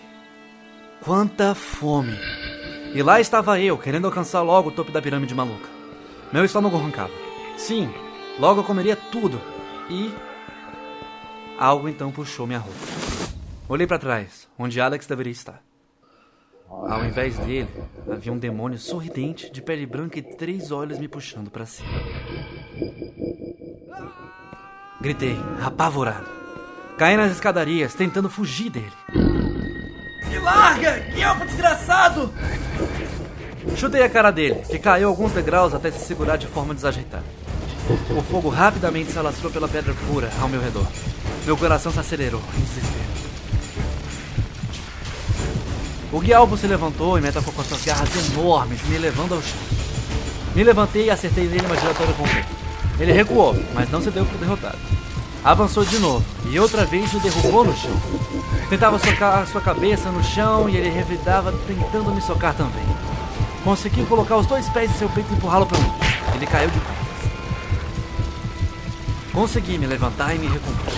Quanta 1.02 1.54
fome! 1.54 2.18
E 2.94 3.02
lá 3.02 3.20
estava 3.20 3.60
eu, 3.60 3.78
querendo 3.78 4.06
alcançar 4.06 4.42
logo 4.42 4.68
o 4.68 4.72
topo 4.72 4.92
da 4.92 5.00
pirâmide 5.00 5.34
maluca. 5.34 5.68
Meu 6.32 6.44
estômago 6.44 6.76
roncava. 6.76 7.12
Sim, 7.56 7.88
logo 8.38 8.60
eu 8.60 8.64
comeria 8.64 8.96
tudo. 8.96 9.40
E. 9.88 10.12
Algo 11.58 11.88
então 11.88 12.10
puxou 12.10 12.46
minha 12.46 12.58
roupa. 12.58 12.78
Olhei 13.68 13.86
para 13.86 13.98
trás, 13.98 14.48
onde 14.58 14.80
Alex 14.80 15.06
deveria 15.06 15.32
estar. 15.32 15.62
Ao 16.68 17.04
invés 17.04 17.38
dele, 17.38 17.68
havia 18.10 18.32
um 18.32 18.38
demônio 18.38 18.78
sorridente, 18.78 19.50
de 19.50 19.62
pele 19.62 19.86
branca 19.86 20.18
e 20.18 20.22
três 20.22 20.70
olhos 20.70 20.98
me 20.98 21.08
puxando 21.08 21.50
para 21.50 21.66
cima. 21.66 21.88
Gritei, 25.00 25.40
apavorado. 25.64 26.26
Caí 26.98 27.16
nas 27.16 27.32
escadarias, 27.32 27.94
tentando 27.94 28.28
fugir 28.28 28.68
dele. 28.68 28.92
Me 30.28 30.38
larga! 30.38 30.90
Elfo 31.16 31.46
desgraçado! 31.46 32.30
Chutei 33.76 34.02
a 34.02 34.10
cara 34.10 34.30
dele, 34.30 34.56
que 34.68 34.78
caiu 34.78 35.08
alguns 35.08 35.32
degraus 35.32 35.72
até 35.72 35.90
se 35.90 36.06
segurar 36.06 36.36
de 36.36 36.46
forma 36.46 36.74
desajeitada. 36.74 37.24
O 38.14 38.22
fogo 38.22 38.50
rapidamente 38.50 39.10
se 39.10 39.18
alastrou 39.18 39.50
pela 39.50 39.66
pedra 39.66 39.94
pura 40.06 40.30
ao 40.38 40.48
meu 40.48 40.60
redor. 40.60 40.86
Meu 41.46 41.56
coração 41.56 41.90
se 41.90 41.98
acelerou 41.98 42.42
em 42.58 42.60
desespero. 42.60 43.00
O 46.12 46.20
Guialbo 46.20 46.58
se 46.58 46.66
levantou 46.66 47.16
e 47.16 47.22
me 47.22 47.28
atacou 47.28 47.54
com 47.54 47.64
suas 47.64 47.84
garras 47.84 48.10
enormes, 48.28 48.82
me 48.82 48.98
levando 48.98 49.34
ao 49.34 49.40
chão. 49.40 49.58
Me 50.54 50.62
levantei 50.62 51.06
e 51.06 51.10
acertei 51.10 51.46
nele 51.46 51.64
uma 51.64 51.76
giratória 51.76 52.12
com 52.12 52.24
o 52.24 52.28
pé. 52.28 52.59
Ele 53.00 53.12
recuou, 53.12 53.56
mas 53.74 53.90
não 53.90 54.02
se 54.02 54.10
deu 54.10 54.26
por 54.26 54.38
derrotado. 54.38 54.78
Avançou 55.42 55.86
de 55.86 55.98
novo 55.98 56.22
e 56.50 56.60
outra 56.60 56.84
vez 56.84 57.10
me 57.14 57.20
derrubou 57.20 57.64
no 57.64 57.74
chão. 57.74 57.96
Tentava 58.68 58.98
socar 58.98 59.46
sua 59.46 59.60
cabeça 59.62 60.10
no 60.10 60.22
chão 60.22 60.68
e 60.68 60.76
ele 60.76 60.90
revidava 60.90 61.50
tentando 61.66 62.12
me 62.12 62.20
socar 62.20 62.54
também. 62.54 62.84
Consegui 63.64 64.04
colocar 64.04 64.36
os 64.36 64.46
dois 64.46 64.68
pés 64.68 64.90
em 64.90 64.94
seu 64.94 65.08
peito 65.08 65.32
e 65.32 65.36
empurrá-lo 65.36 65.64
para 65.64 65.78
mim. 65.78 65.92
Ele 66.34 66.46
caiu 66.46 66.68
de 66.68 66.78
costas. 66.78 67.00
Consegui 69.32 69.78
me 69.78 69.86
levantar 69.86 70.34
e 70.34 70.38
me 70.38 70.46
recompor. 70.46 70.92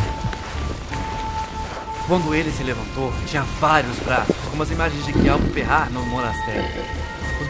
Quando 2.08 2.34
ele 2.34 2.50
se 2.50 2.64
levantou, 2.64 3.12
tinha 3.26 3.44
vários 3.60 3.96
braços, 4.00 4.34
como 4.50 4.64
as 4.64 4.70
imagens 4.72 5.06
de 5.06 5.12
Guialpo 5.12 5.48
Perrar 5.50 5.88
no 5.90 6.04
monastério. 6.06 7.01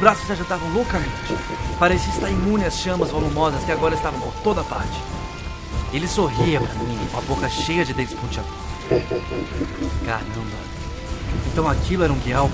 Os 0.03 0.05
braços 0.05 0.27
se 0.27 0.33
agitavam 0.33 0.69
loucamente. 0.71 1.13
Parecia 1.79 2.13
estar 2.13 2.29
imune 2.29 2.65
às 2.65 2.77
chamas 2.77 3.13
volumosas 3.13 3.63
que 3.63 3.71
agora 3.71 3.95
estavam 3.95 4.19
por 4.19 4.35
toda 4.43 4.65
parte. 4.65 5.01
Ele 5.93 6.09
sorria 6.09 6.61
para 6.61 6.75
mim, 6.75 6.99
com 7.13 7.19
a 7.19 7.21
boca 7.21 7.49
cheia 7.49 7.85
de 7.85 7.95
dentes 7.95 8.13
pontiagudos. 8.13 8.59
Caramba! 10.05 10.57
Então 11.47 11.69
aquilo 11.69 12.03
era 12.03 12.13
um 12.13 12.19
Guialpo? 12.19 12.53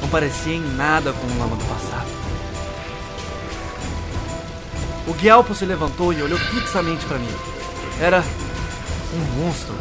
Não 0.00 0.08
parecia 0.08 0.54
em 0.54 0.60
nada 0.74 1.12
com 1.12 1.24
o 1.28 1.38
lama 1.38 1.54
do 1.54 1.64
passado. 1.64 2.08
O 5.06 5.14
Guialpo 5.14 5.54
se 5.54 5.64
levantou 5.64 6.12
e 6.12 6.22
olhou 6.24 6.40
fixamente 6.40 7.06
para 7.06 7.20
mim. 7.20 7.32
Era 8.00 8.24
um 9.14 9.44
monstro. 9.44 9.76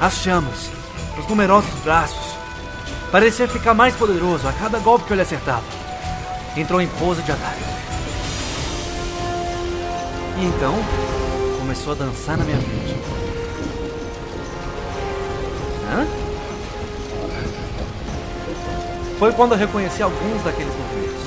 As 0.00 0.14
chamas, 0.14 0.70
os 1.18 1.28
numerosos 1.28 1.74
braços. 1.84 2.38
Parecia 3.12 3.46
ficar 3.46 3.74
mais 3.74 3.94
poderoso 3.94 4.48
a 4.48 4.52
cada 4.54 4.78
golpe 4.78 5.04
que 5.04 5.12
eu 5.12 5.16
lhe 5.16 5.22
acertava. 5.22 5.79
Entrou 6.56 6.80
em 6.80 6.88
pose 6.88 7.22
de 7.22 7.30
ataque. 7.30 7.62
E 10.38 10.44
então, 10.44 10.74
começou 11.58 11.92
a 11.92 11.96
dançar 11.96 12.36
na 12.36 12.44
minha 12.44 12.58
frente. 12.58 12.96
Hã? 15.92 16.06
Foi 19.18 19.32
quando 19.32 19.52
eu 19.52 19.58
reconheci 19.58 20.02
alguns 20.02 20.42
daqueles 20.42 20.72
movimentos. 20.74 21.22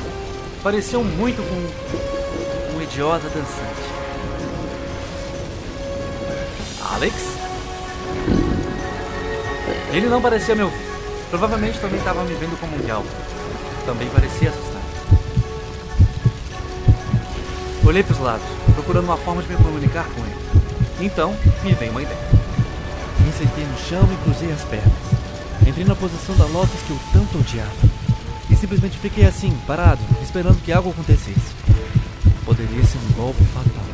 Pareciam 0.63 1.03
muito 1.03 1.41
com 1.41 2.77
um 2.77 2.81
idiota 2.81 3.29
dançante. 3.29 3.93
Alex? 6.95 7.15
Ele 9.91 10.07
não 10.07 10.21
parecia 10.21 10.55
me 10.55 10.63
ouvir. 10.63 10.85
Provavelmente 11.29 11.79
também 11.79 11.99
estava 11.99 12.23
me 12.23 12.33
vendo 12.33 12.59
como 12.59 12.75
um 12.75 12.87
galpo. 12.87 13.07
Também 13.85 14.09
parecia 14.09 14.49
assustado. 14.49 14.72
Olhei 17.93 18.01
para 18.01 18.13
os 18.13 18.19
lados, 18.19 18.47
procurando 18.73 19.05
uma 19.05 19.17
forma 19.17 19.43
de 19.43 19.49
me 19.49 19.55
comunicar 19.55 20.03
com 20.05 20.21
ele. 20.21 21.05
Então, 21.05 21.31
me 21.63 21.73
veio 21.73 21.91
uma 21.91 22.01
ideia. 22.01 22.17
Me 23.19 23.31
sentei 23.31 23.63
no 23.63 23.77
chão 23.77 24.01
e 24.11 24.23
cruzei 24.23 24.51
as 24.51 24.63
pernas. 24.63 24.91
Entrei 25.61 25.85
na 25.85 25.95
posição 25.95 26.35
da 26.35 26.45
Lotus 26.45 26.81
que 26.87 26.89
eu 26.89 26.99
tanto 27.13 27.37
odiava. 27.37 27.69
E 28.49 28.55
simplesmente 28.55 28.97
fiquei 28.97 29.27
assim, 29.27 29.55
parado, 29.67 30.01
esperando 30.23 30.59
que 30.63 30.71
algo 30.71 30.89
acontecesse. 30.89 31.53
Poderia 32.43 32.83
ser 32.83 32.97
um 32.97 33.11
golpe 33.11 33.43
fatal. 33.43 33.85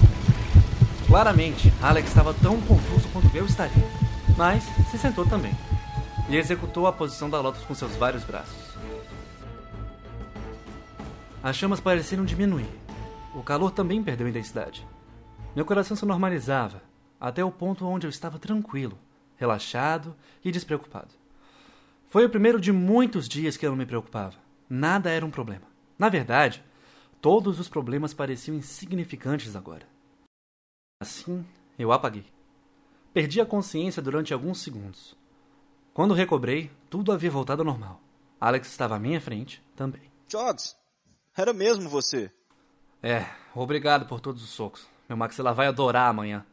Claramente, 1.05 1.73
Alex 1.81 2.07
estava 2.07 2.33
tão 2.33 2.61
confuso 2.61 3.05
quanto 3.11 3.35
eu 3.35 3.45
estaria. 3.45 3.85
Mas 4.37 4.63
se 4.89 4.97
sentou 4.97 5.25
também. 5.25 5.51
E 6.29 6.37
executou 6.37 6.87
a 6.87 6.93
posição 6.93 7.29
da 7.29 7.41
Lotus 7.41 7.63
com 7.63 7.75
seus 7.75 7.97
vários 7.97 8.23
braços. 8.23 8.55
As 11.43 11.57
chamas 11.57 11.81
pareceram 11.81 12.23
diminuir. 12.23 12.78
O 13.35 13.43
calor 13.43 13.71
também 13.71 14.03
perdeu 14.03 14.27
intensidade. 14.27 14.87
Meu 15.55 15.63
coração 15.63 15.95
se 15.95 16.05
normalizava, 16.05 16.81
até 17.19 17.43
o 17.43 17.51
ponto 17.51 17.85
onde 17.85 18.07
eu 18.07 18.09
estava 18.09 18.39
tranquilo, 18.39 18.97
relaxado 19.37 20.15
e 20.43 20.51
despreocupado. 20.51 21.13
Foi 22.07 22.25
o 22.25 22.29
primeiro 22.29 22.59
de 22.59 22.71
muitos 22.71 23.29
dias 23.29 23.55
que 23.55 23.65
eu 23.65 23.69
não 23.69 23.77
me 23.77 23.85
preocupava. 23.85 24.35
Nada 24.67 25.11
era 25.11 25.25
um 25.25 25.29
problema. 25.29 25.67
Na 25.97 26.09
verdade, 26.09 26.63
todos 27.21 27.59
os 27.59 27.69
problemas 27.69 28.15
pareciam 28.15 28.57
insignificantes 28.57 29.55
agora. 29.55 29.87
Assim, 30.99 31.45
eu 31.77 31.91
apaguei. 31.91 32.25
Perdi 33.13 33.39
a 33.39 33.45
consciência 33.45 34.01
durante 34.01 34.33
alguns 34.33 34.61
segundos. 34.61 35.15
Quando 35.93 36.13
recobrei, 36.13 36.71
tudo 36.89 37.11
havia 37.11 37.29
voltado 37.29 37.61
ao 37.61 37.65
normal. 37.65 38.01
Alex 38.41 38.69
estava 38.69 38.95
à 38.95 38.99
minha 38.99 39.21
frente 39.21 39.63
também. 39.75 40.11
Jogs, 40.27 40.75
era 41.35 41.53
mesmo 41.53 41.89
você. 41.89 42.31
É, 43.01 43.25
obrigado 43.55 44.05
por 44.05 44.19
todos 44.19 44.43
os 44.43 44.49
socos. 44.49 44.87
Meu 45.07 45.17
maxilar 45.17 45.53
vai 45.53 45.67
adorar 45.67 46.09
amanhã. 46.09 46.45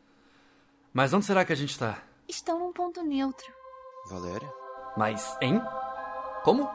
Mas 0.93 1.13
onde 1.13 1.27
será 1.27 1.45
que 1.45 1.53
a 1.53 1.57
gente 1.57 1.71
está? 1.71 1.99
Estão 2.29 2.59
num 2.59 2.73
ponto 2.73 3.03
neutro. 3.03 3.53
Valéria? 4.09 4.53
Mas, 4.97 5.37
hein? 5.43 5.61
Como? 6.43 6.71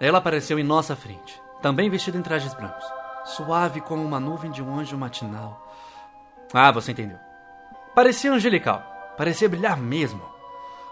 Ela 0.00 0.18
apareceu 0.18 0.58
em 0.58 0.64
nossa 0.64 0.94
frente, 0.94 1.40
também 1.62 1.88
vestida 1.88 2.18
em 2.18 2.22
trajes 2.22 2.54
brancos, 2.54 2.84
suave 3.24 3.80
como 3.80 4.04
uma 4.04 4.20
nuvem 4.20 4.50
de 4.50 4.62
um 4.62 4.78
anjo 4.78 4.96
matinal. 4.96 5.72
Ah, 6.52 6.70
você 6.70 6.92
entendeu. 6.92 7.18
Parecia 7.94 8.32
angelical, 8.32 8.82
parecia 9.16 9.48
brilhar 9.48 9.76
mesmo. 9.76 10.22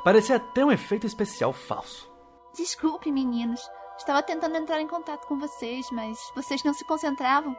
Parecia 0.02 0.36
até 0.36 0.64
um 0.64 0.72
efeito 0.72 1.06
especial 1.06 1.52
falso. 1.52 2.10
Desculpe, 2.56 3.12
meninos. 3.12 3.60
Estava 3.98 4.22
tentando 4.22 4.56
entrar 4.56 4.80
em 4.80 4.86
contato 4.86 5.26
com 5.26 5.38
vocês, 5.38 5.90
mas 5.90 6.18
vocês 6.34 6.62
não 6.62 6.74
se 6.74 6.84
concentravam. 6.84 7.56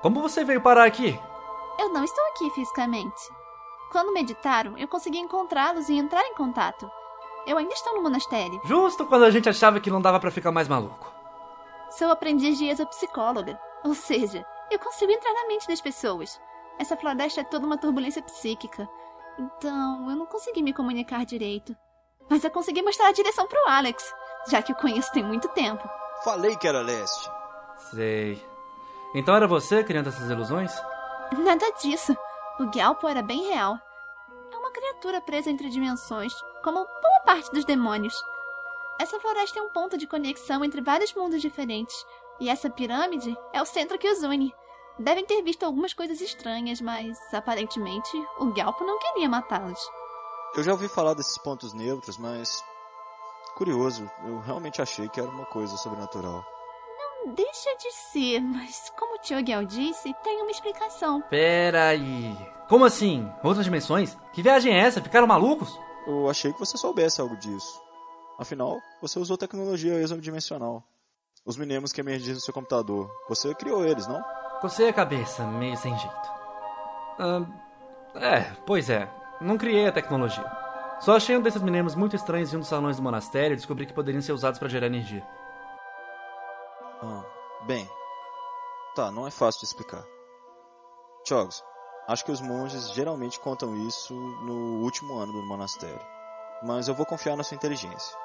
Como 0.00 0.22
você 0.22 0.44
veio 0.44 0.60
parar 0.60 0.84
aqui? 0.84 1.18
Eu 1.78 1.92
não 1.92 2.04
estou 2.04 2.24
aqui 2.28 2.48
fisicamente. 2.50 3.20
Quando 3.90 4.12
meditaram, 4.12 4.78
eu 4.78 4.86
consegui 4.86 5.18
encontrá-los 5.18 5.88
e 5.88 5.98
entrar 5.98 6.24
em 6.24 6.34
contato. 6.34 6.88
Eu 7.46 7.58
ainda 7.58 7.72
estou 7.72 7.94
no 7.94 8.02
monastério. 8.02 8.60
Justo 8.64 9.06
quando 9.06 9.24
a 9.24 9.30
gente 9.30 9.48
achava 9.48 9.80
que 9.80 9.90
não 9.90 10.00
dava 10.00 10.20
para 10.20 10.30
ficar 10.30 10.52
mais 10.52 10.68
maluco. 10.68 11.12
Sou 11.90 12.10
aprendiz 12.10 12.58
de 12.58 12.68
exopsicóloga, 12.68 13.58
ou 13.82 13.94
seja, 13.94 14.46
eu 14.70 14.78
consigo 14.78 15.10
entrar 15.10 15.32
na 15.32 15.48
mente 15.48 15.66
das 15.66 15.80
pessoas. 15.80 16.40
Essa 16.78 16.96
floresta 16.96 17.40
é 17.40 17.44
toda 17.44 17.66
uma 17.66 17.78
turbulência 17.78 18.22
psíquica. 18.22 18.88
Então, 19.38 20.10
eu 20.10 20.16
não 20.16 20.26
consegui 20.26 20.62
me 20.62 20.72
comunicar 20.72 21.24
direito. 21.24 21.74
Mas 22.28 22.44
eu 22.44 22.50
consegui 22.50 22.82
mostrar 22.82 23.08
a 23.08 23.12
direção 23.12 23.46
pro 23.46 23.68
Alex 23.68 24.14
já 24.46 24.62
que 24.62 24.72
o 24.72 24.76
conheço 24.76 25.12
tem 25.12 25.22
muito 25.22 25.48
tempo. 25.48 25.88
Falei 26.24 26.56
que 26.56 26.66
era 26.68 26.80
leste. 26.80 27.30
Sei. 27.90 28.42
Então 29.14 29.34
era 29.34 29.46
você 29.46 29.82
criando 29.82 30.08
essas 30.08 30.28
ilusões? 30.30 30.72
Nada 31.36 31.70
disso. 31.80 32.16
O 32.58 32.66
Galpo 32.70 33.08
era 33.08 33.22
bem 33.22 33.48
real. 33.48 33.78
É 34.52 34.56
uma 34.56 34.70
criatura 34.70 35.20
presa 35.20 35.50
entre 35.50 35.70
dimensões, 35.70 36.32
como 36.62 36.78
boa 36.78 37.20
parte 37.24 37.50
dos 37.52 37.64
demônios. 37.64 38.14
Essa 38.98 39.20
floresta 39.20 39.60
é 39.60 39.62
um 39.62 39.68
ponto 39.68 39.96
de 39.96 40.06
conexão 40.06 40.64
entre 40.64 40.80
vários 40.80 41.14
mundos 41.14 41.40
diferentes, 41.40 42.04
e 42.40 42.48
essa 42.48 42.68
pirâmide 42.68 43.36
é 43.52 43.62
o 43.62 43.66
centro 43.66 43.98
que 43.98 44.10
os 44.10 44.22
une. 44.22 44.52
Devem 44.98 45.24
ter 45.24 45.40
visto 45.42 45.62
algumas 45.62 45.94
coisas 45.94 46.20
estranhas, 46.20 46.80
mas 46.80 47.16
aparentemente 47.32 48.10
o 48.40 48.52
Galpo 48.52 48.84
não 48.84 48.98
queria 48.98 49.28
matá-los. 49.28 49.78
Eu 50.56 50.64
já 50.64 50.72
ouvi 50.72 50.88
falar 50.88 51.14
desses 51.14 51.38
pontos 51.38 51.72
neutros, 51.72 52.18
mas 52.18 52.64
curioso. 53.58 54.08
Eu 54.24 54.38
realmente 54.38 54.80
achei 54.80 55.08
que 55.08 55.20
era 55.20 55.28
uma 55.28 55.44
coisa 55.46 55.76
sobrenatural. 55.76 56.46
Não 57.26 57.34
deixa 57.34 57.76
de 57.76 57.90
ser, 57.92 58.40
mas 58.40 58.90
como 58.96 59.16
o 59.16 59.18
Tio 59.18 59.42
disse, 59.66 60.14
tem 60.22 60.40
uma 60.40 60.50
explicação. 60.50 61.20
Pera 61.22 61.88
aí. 61.88 62.38
Como 62.68 62.84
assim? 62.84 63.28
Outras 63.42 63.64
dimensões? 63.64 64.16
Que 64.32 64.42
viagem 64.42 64.72
é 64.72 64.78
essa? 64.78 65.02
Ficaram 65.02 65.26
malucos? 65.26 65.76
Eu 66.06 66.30
achei 66.30 66.52
que 66.52 66.58
você 66.60 66.78
soubesse 66.78 67.20
algo 67.20 67.36
disso. 67.36 67.82
Afinal, 68.38 68.78
você 69.02 69.18
usou 69.18 69.36
tecnologia 69.36 70.00
exodimensional. 70.00 70.84
Os 71.44 71.56
minemos 71.56 71.92
que 71.92 72.00
emergem 72.00 72.34
no 72.34 72.40
seu 72.40 72.54
computador. 72.54 73.10
Você 73.28 73.52
criou 73.54 73.84
eles, 73.84 74.06
não? 74.06 74.22
Cocei 74.60 74.88
a 74.88 74.92
cabeça, 74.92 75.44
meio 75.44 75.76
sem 75.76 75.96
jeito. 75.98 76.30
Ah, 77.18 77.44
é, 78.14 78.40
pois 78.64 78.88
é. 78.88 79.08
Não 79.40 79.58
criei 79.58 79.88
a 79.88 79.92
tecnologia. 79.92 80.67
Só 81.00 81.14
achei 81.14 81.36
um 81.36 81.40
desses 81.40 81.62
meninos 81.62 81.94
muito 81.94 82.16
estranhos 82.16 82.52
em 82.52 82.56
um 82.56 82.60
dos 82.60 82.68
salões 82.68 82.96
do 82.96 83.02
monastério 83.02 83.54
e 83.54 83.56
descobri 83.56 83.86
que 83.86 83.92
poderiam 83.92 84.20
ser 84.20 84.32
usados 84.32 84.58
para 84.58 84.68
gerar 84.68 84.86
energia. 84.86 85.24
Ah, 87.00 87.22
bem. 87.66 87.88
Tá, 88.96 89.10
não 89.12 89.26
é 89.26 89.30
fácil 89.30 89.60
de 89.60 89.66
explicar. 89.66 90.04
Chogos, 91.26 91.62
acho 92.08 92.24
que 92.24 92.32
os 92.32 92.40
monges 92.40 92.92
geralmente 92.94 93.38
contam 93.38 93.76
isso 93.86 94.12
no 94.12 94.82
último 94.82 95.18
ano 95.18 95.32
do 95.32 95.42
monastério. 95.46 96.00
Mas 96.64 96.88
eu 96.88 96.94
vou 96.94 97.06
confiar 97.06 97.36
na 97.36 97.44
sua 97.44 97.54
inteligência. 97.54 98.16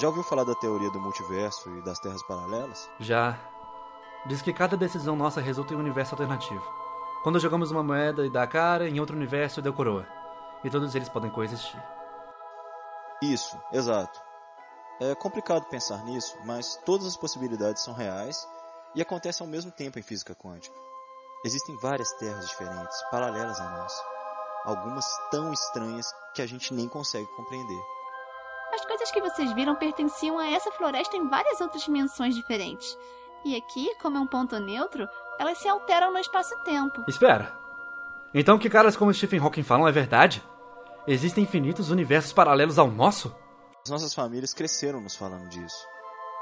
Já 0.00 0.08
ouviu 0.08 0.24
falar 0.24 0.44
da 0.44 0.56
teoria 0.56 0.90
do 0.90 1.00
multiverso 1.00 1.70
e 1.78 1.82
das 1.82 2.00
terras 2.00 2.22
paralelas? 2.24 2.90
Já. 2.98 3.38
Diz 4.26 4.42
que 4.42 4.52
cada 4.52 4.76
decisão 4.76 5.14
nossa 5.14 5.40
resulta 5.40 5.74
em 5.74 5.76
um 5.76 5.80
universo 5.80 6.14
alternativo. 6.14 6.64
Quando 7.22 7.38
jogamos 7.38 7.70
uma 7.70 7.84
moeda 7.84 8.26
e 8.26 8.30
dá 8.30 8.42
a 8.42 8.48
cara, 8.48 8.88
em 8.88 8.98
outro 8.98 9.14
universo 9.14 9.62
deu 9.62 9.72
coroa 9.72 10.17
e 10.64 10.70
todos 10.70 10.94
eles 10.94 11.08
podem 11.08 11.30
coexistir. 11.30 11.82
Isso, 13.22 13.60
exato. 13.72 14.20
É 15.00 15.14
complicado 15.14 15.64
pensar 15.68 16.04
nisso, 16.04 16.36
mas 16.44 16.76
todas 16.84 17.06
as 17.06 17.16
possibilidades 17.16 17.82
são 17.82 17.94
reais 17.94 18.48
e 18.94 19.02
acontecem 19.02 19.46
ao 19.46 19.50
mesmo 19.50 19.70
tempo 19.70 19.98
em 19.98 20.02
física 20.02 20.34
quântica. 20.34 20.74
Existem 21.44 21.76
várias 21.76 22.12
terras 22.14 22.48
diferentes, 22.48 23.00
paralelas 23.10 23.60
a 23.60 23.70
nós. 23.70 23.92
Algumas 24.64 25.06
tão 25.30 25.52
estranhas 25.52 26.12
que 26.34 26.42
a 26.42 26.46
gente 26.46 26.74
nem 26.74 26.88
consegue 26.88 27.28
compreender. 27.36 27.80
As 28.74 28.84
coisas 28.84 29.10
que 29.10 29.20
vocês 29.20 29.52
viram 29.52 29.76
pertenciam 29.76 30.38
a 30.38 30.50
essa 30.50 30.70
floresta 30.72 31.16
em 31.16 31.28
várias 31.28 31.60
outras 31.60 31.82
dimensões 31.82 32.34
diferentes. 32.34 32.98
E 33.44 33.56
aqui, 33.56 33.94
como 34.00 34.18
é 34.18 34.20
um 34.20 34.26
ponto 34.26 34.58
neutro, 34.58 35.08
elas 35.38 35.58
se 35.58 35.68
alteram 35.68 36.12
no 36.12 36.18
espaço-tempo. 36.18 37.04
Espera! 37.06 37.67
Então 38.34 38.56
o 38.56 38.58
que 38.58 38.68
caras 38.68 38.96
como 38.96 39.12
Stephen 39.12 39.40
Hawking 39.40 39.62
falam 39.62 39.88
é 39.88 39.92
verdade? 39.92 40.42
Existem 41.06 41.44
infinitos 41.44 41.90
universos 41.90 42.32
paralelos 42.32 42.78
ao 42.78 42.90
nosso? 42.90 43.34
As 43.84 43.90
nossas 43.90 44.14
famílias 44.14 44.52
cresceram 44.52 45.00
nos 45.00 45.16
falando 45.16 45.48
disso. 45.48 45.86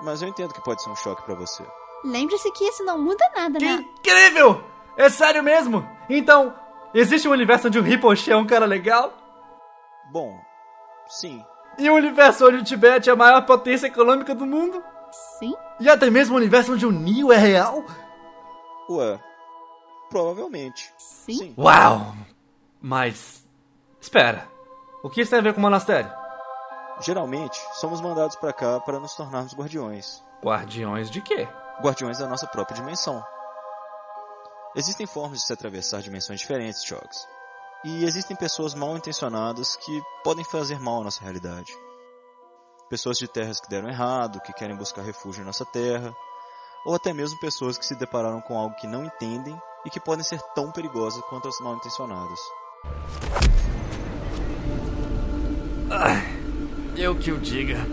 Mas 0.03 0.21
eu 0.21 0.29
entendo 0.29 0.53
que 0.53 0.63
pode 0.63 0.83
ser 0.83 0.91
um 0.91 0.97
choque 0.97 1.23
para 1.23 1.35
você. 1.35 1.65
Lembre-se 2.05 2.51
que 2.53 2.65
isso 2.65 2.85
não 2.85 2.99
muda 2.99 3.25
nada, 3.35 3.59
que 3.59 3.65
né? 3.65 3.85
incrível! 3.99 4.65
É 4.97 5.09
sério 5.09 5.43
mesmo? 5.43 5.87
Então, 6.09 6.55
existe 6.95 7.29
um 7.29 7.33
universo 7.33 7.69
onde 7.69 7.79
o 7.79 7.83
Ripochet 7.83 8.33
é 8.33 8.37
um 8.37 8.47
cara 8.47 8.67
legal? 8.67 9.13
Bom, 10.11 10.39
sim. 11.07 11.45
E 11.79 11.91
um 11.91 11.95
universo 11.95 12.47
onde 12.49 12.57
o 12.59 12.65
Tibete 12.65 13.11
é 13.11 13.13
a 13.13 13.17
maior 13.17 13.45
potência 13.45 13.87
econômica 13.87 14.35
do 14.35 14.47
mundo? 14.47 14.83
Sim. 15.39 15.55
E 15.79 15.89
até 15.89 16.11
mesmo 16.11 16.35
um 16.35 16.39
universo 16.39 16.73
onde 16.73 16.87
o 16.87 16.93
Neo 16.93 17.33
é 17.33 17.37
real? 17.37 17.85
Ué, 18.89 19.21
Provavelmente. 20.17 20.95
Sim. 20.97 21.37
Sim. 21.37 21.55
Uau! 21.59 22.15
Mas. 22.81 23.47
Espera. 24.01 24.49
O 25.03 25.11
que 25.11 25.21
isso 25.21 25.31
tem 25.31 25.41
a 25.41 25.43
ver 25.43 25.53
com 25.53 25.59
o 25.59 25.63
monastério? 25.63 26.11
Geralmente, 27.03 27.61
somos 27.75 28.01
mandados 28.01 28.35
para 28.37 28.51
cá 28.51 28.81
para 28.81 28.99
nos 28.99 29.15
tornarmos 29.15 29.55
guardiões. 29.55 30.25
Guardiões 30.43 31.11
de 31.11 31.21
quê? 31.21 31.47
Guardiões 31.83 32.17
da 32.17 32.27
nossa 32.27 32.47
própria 32.47 32.77
dimensão. 32.77 33.23
Existem 34.75 35.07
formas 35.07 35.41
de 35.41 35.47
se 35.49 35.53
atravessar 35.53 36.01
dimensões 36.01 36.41
diferentes, 36.41 36.83
Chogs. 36.83 37.29
E 37.85 38.03
existem 38.05 38.35
pessoas 38.35 38.75
mal 38.75 38.97
intencionadas 38.97 39.77
que 39.77 40.01
podem 40.25 40.47
fazer 40.47 40.81
mal 40.81 41.03
à 41.03 41.05
nossa 41.05 41.23
realidade. 41.23 41.71
Pessoas 42.89 43.19
de 43.19 43.29
terras 43.29 43.61
que 43.61 43.69
deram 43.69 43.91
errado, 43.91 44.41
que 44.41 44.55
querem 44.55 44.77
buscar 44.77 45.03
refúgio 45.03 45.43
em 45.43 45.45
nossa 45.45 45.67
terra, 45.67 46.11
ou 46.87 46.95
até 46.95 47.13
mesmo 47.13 47.37
pessoas 47.41 47.77
que 47.77 47.85
se 47.85 47.97
depararam 47.97 48.41
com 48.41 48.57
algo 48.57 48.77
que 48.77 48.87
não 48.87 49.05
entendem 49.05 49.61
e 49.85 49.91
que 49.91 49.99
podem 49.99 50.25
ser 50.25 50.41
tão 50.55 50.71
perigosas 50.71 51.21
quanto 51.29 51.49
as 51.49 51.59
mal 51.61 51.75
intencionadas. 51.75 52.39
Ah, 55.91 56.23
eu 56.97 57.17
que 57.17 57.33
o 57.33 57.39
diga. 57.39 57.85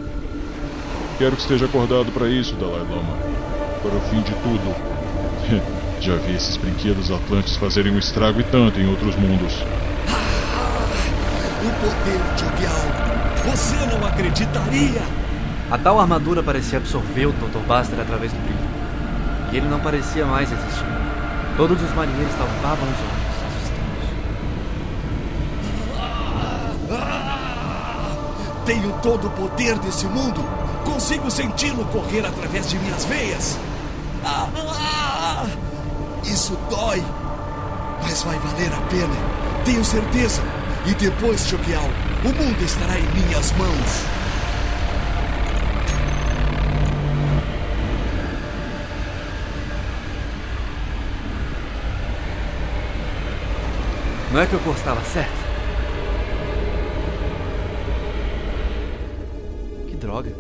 Quero 1.17 1.35
que 1.35 1.41
esteja 1.41 1.65
acordado 1.65 2.11
para 2.11 2.29
isso, 2.29 2.53
Dalai 2.55 2.81
Lama. 2.81 3.17
Para 3.81 3.95
o 3.95 4.01
fim 4.11 4.21
de 4.21 4.31
tudo. 4.31 4.75
Já 5.99 6.15
vi 6.17 6.35
esses 6.35 6.55
brinquedos 6.57 7.09
atlantes 7.09 7.55
fazerem 7.57 7.93
um 7.93 7.97
estrago 7.97 8.41
e 8.41 8.43
tanto 8.43 8.79
em 8.79 8.87
outros 8.87 9.15
mundos. 9.15 9.53
O 11.61 11.69
poder 11.79 12.19
Chogyal! 12.37 13.51
Você 13.51 13.75
não 13.87 14.05
acreditaria! 14.05 15.01
A 15.71 15.77
tal 15.79 15.99
armadura 15.99 16.43
parecia 16.43 16.77
absorver 16.77 17.25
o 17.25 17.31
Dr. 17.31 17.57
Buster 17.65 17.99
através 17.99 18.31
do. 18.31 18.52
E 19.53 19.57
ele 19.57 19.67
não 19.67 19.79
parecia 19.79 20.25
mais 20.25 20.51
existir. 20.51 20.83
Todos 21.55 21.79
os 21.79 21.93
marinheiros 21.93 22.33
tampavam 22.33 22.87
os 22.89 22.97
olhos, 22.97 23.21
assustados. 26.89 27.13
Tenho 28.65 28.91
todo 29.03 29.27
o 29.27 29.29
poder 29.29 29.77
desse 29.77 30.07
mundo! 30.07 30.43
Consigo 30.83 31.29
senti-lo 31.29 31.85
correr 31.85 32.25
através 32.25 32.67
de 32.67 32.79
minhas 32.79 33.05
veias! 33.05 33.59
Ah, 34.25 34.49
ah, 34.57 35.45
isso 36.23 36.57
dói! 36.71 37.03
Mas 38.01 38.23
vai 38.23 38.39
valer 38.39 38.73
a 38.73 38.81
pena, 38.87 39.15
tenho 39.63 39.85
certeza! 39.85 40.41
E 40.87 40.95
depois, 40.95 41.47
Choquial, 41.47 41.89
o 42.25 42.29
mundo 42.29 42.63
estará 42.63 42.97
em 42.97 43.05
minhas 43.11 43.51
mãos! 43.51 44.22
Não 54.33 54.41
é 54.41 54.47
que 54.47 54.55
o 54.55 54.59
curso 54.61 54.79
estava 54.79 54.99
certo? 55.03 55.31
Que 59.87 59.95
droga. 59.95 60.31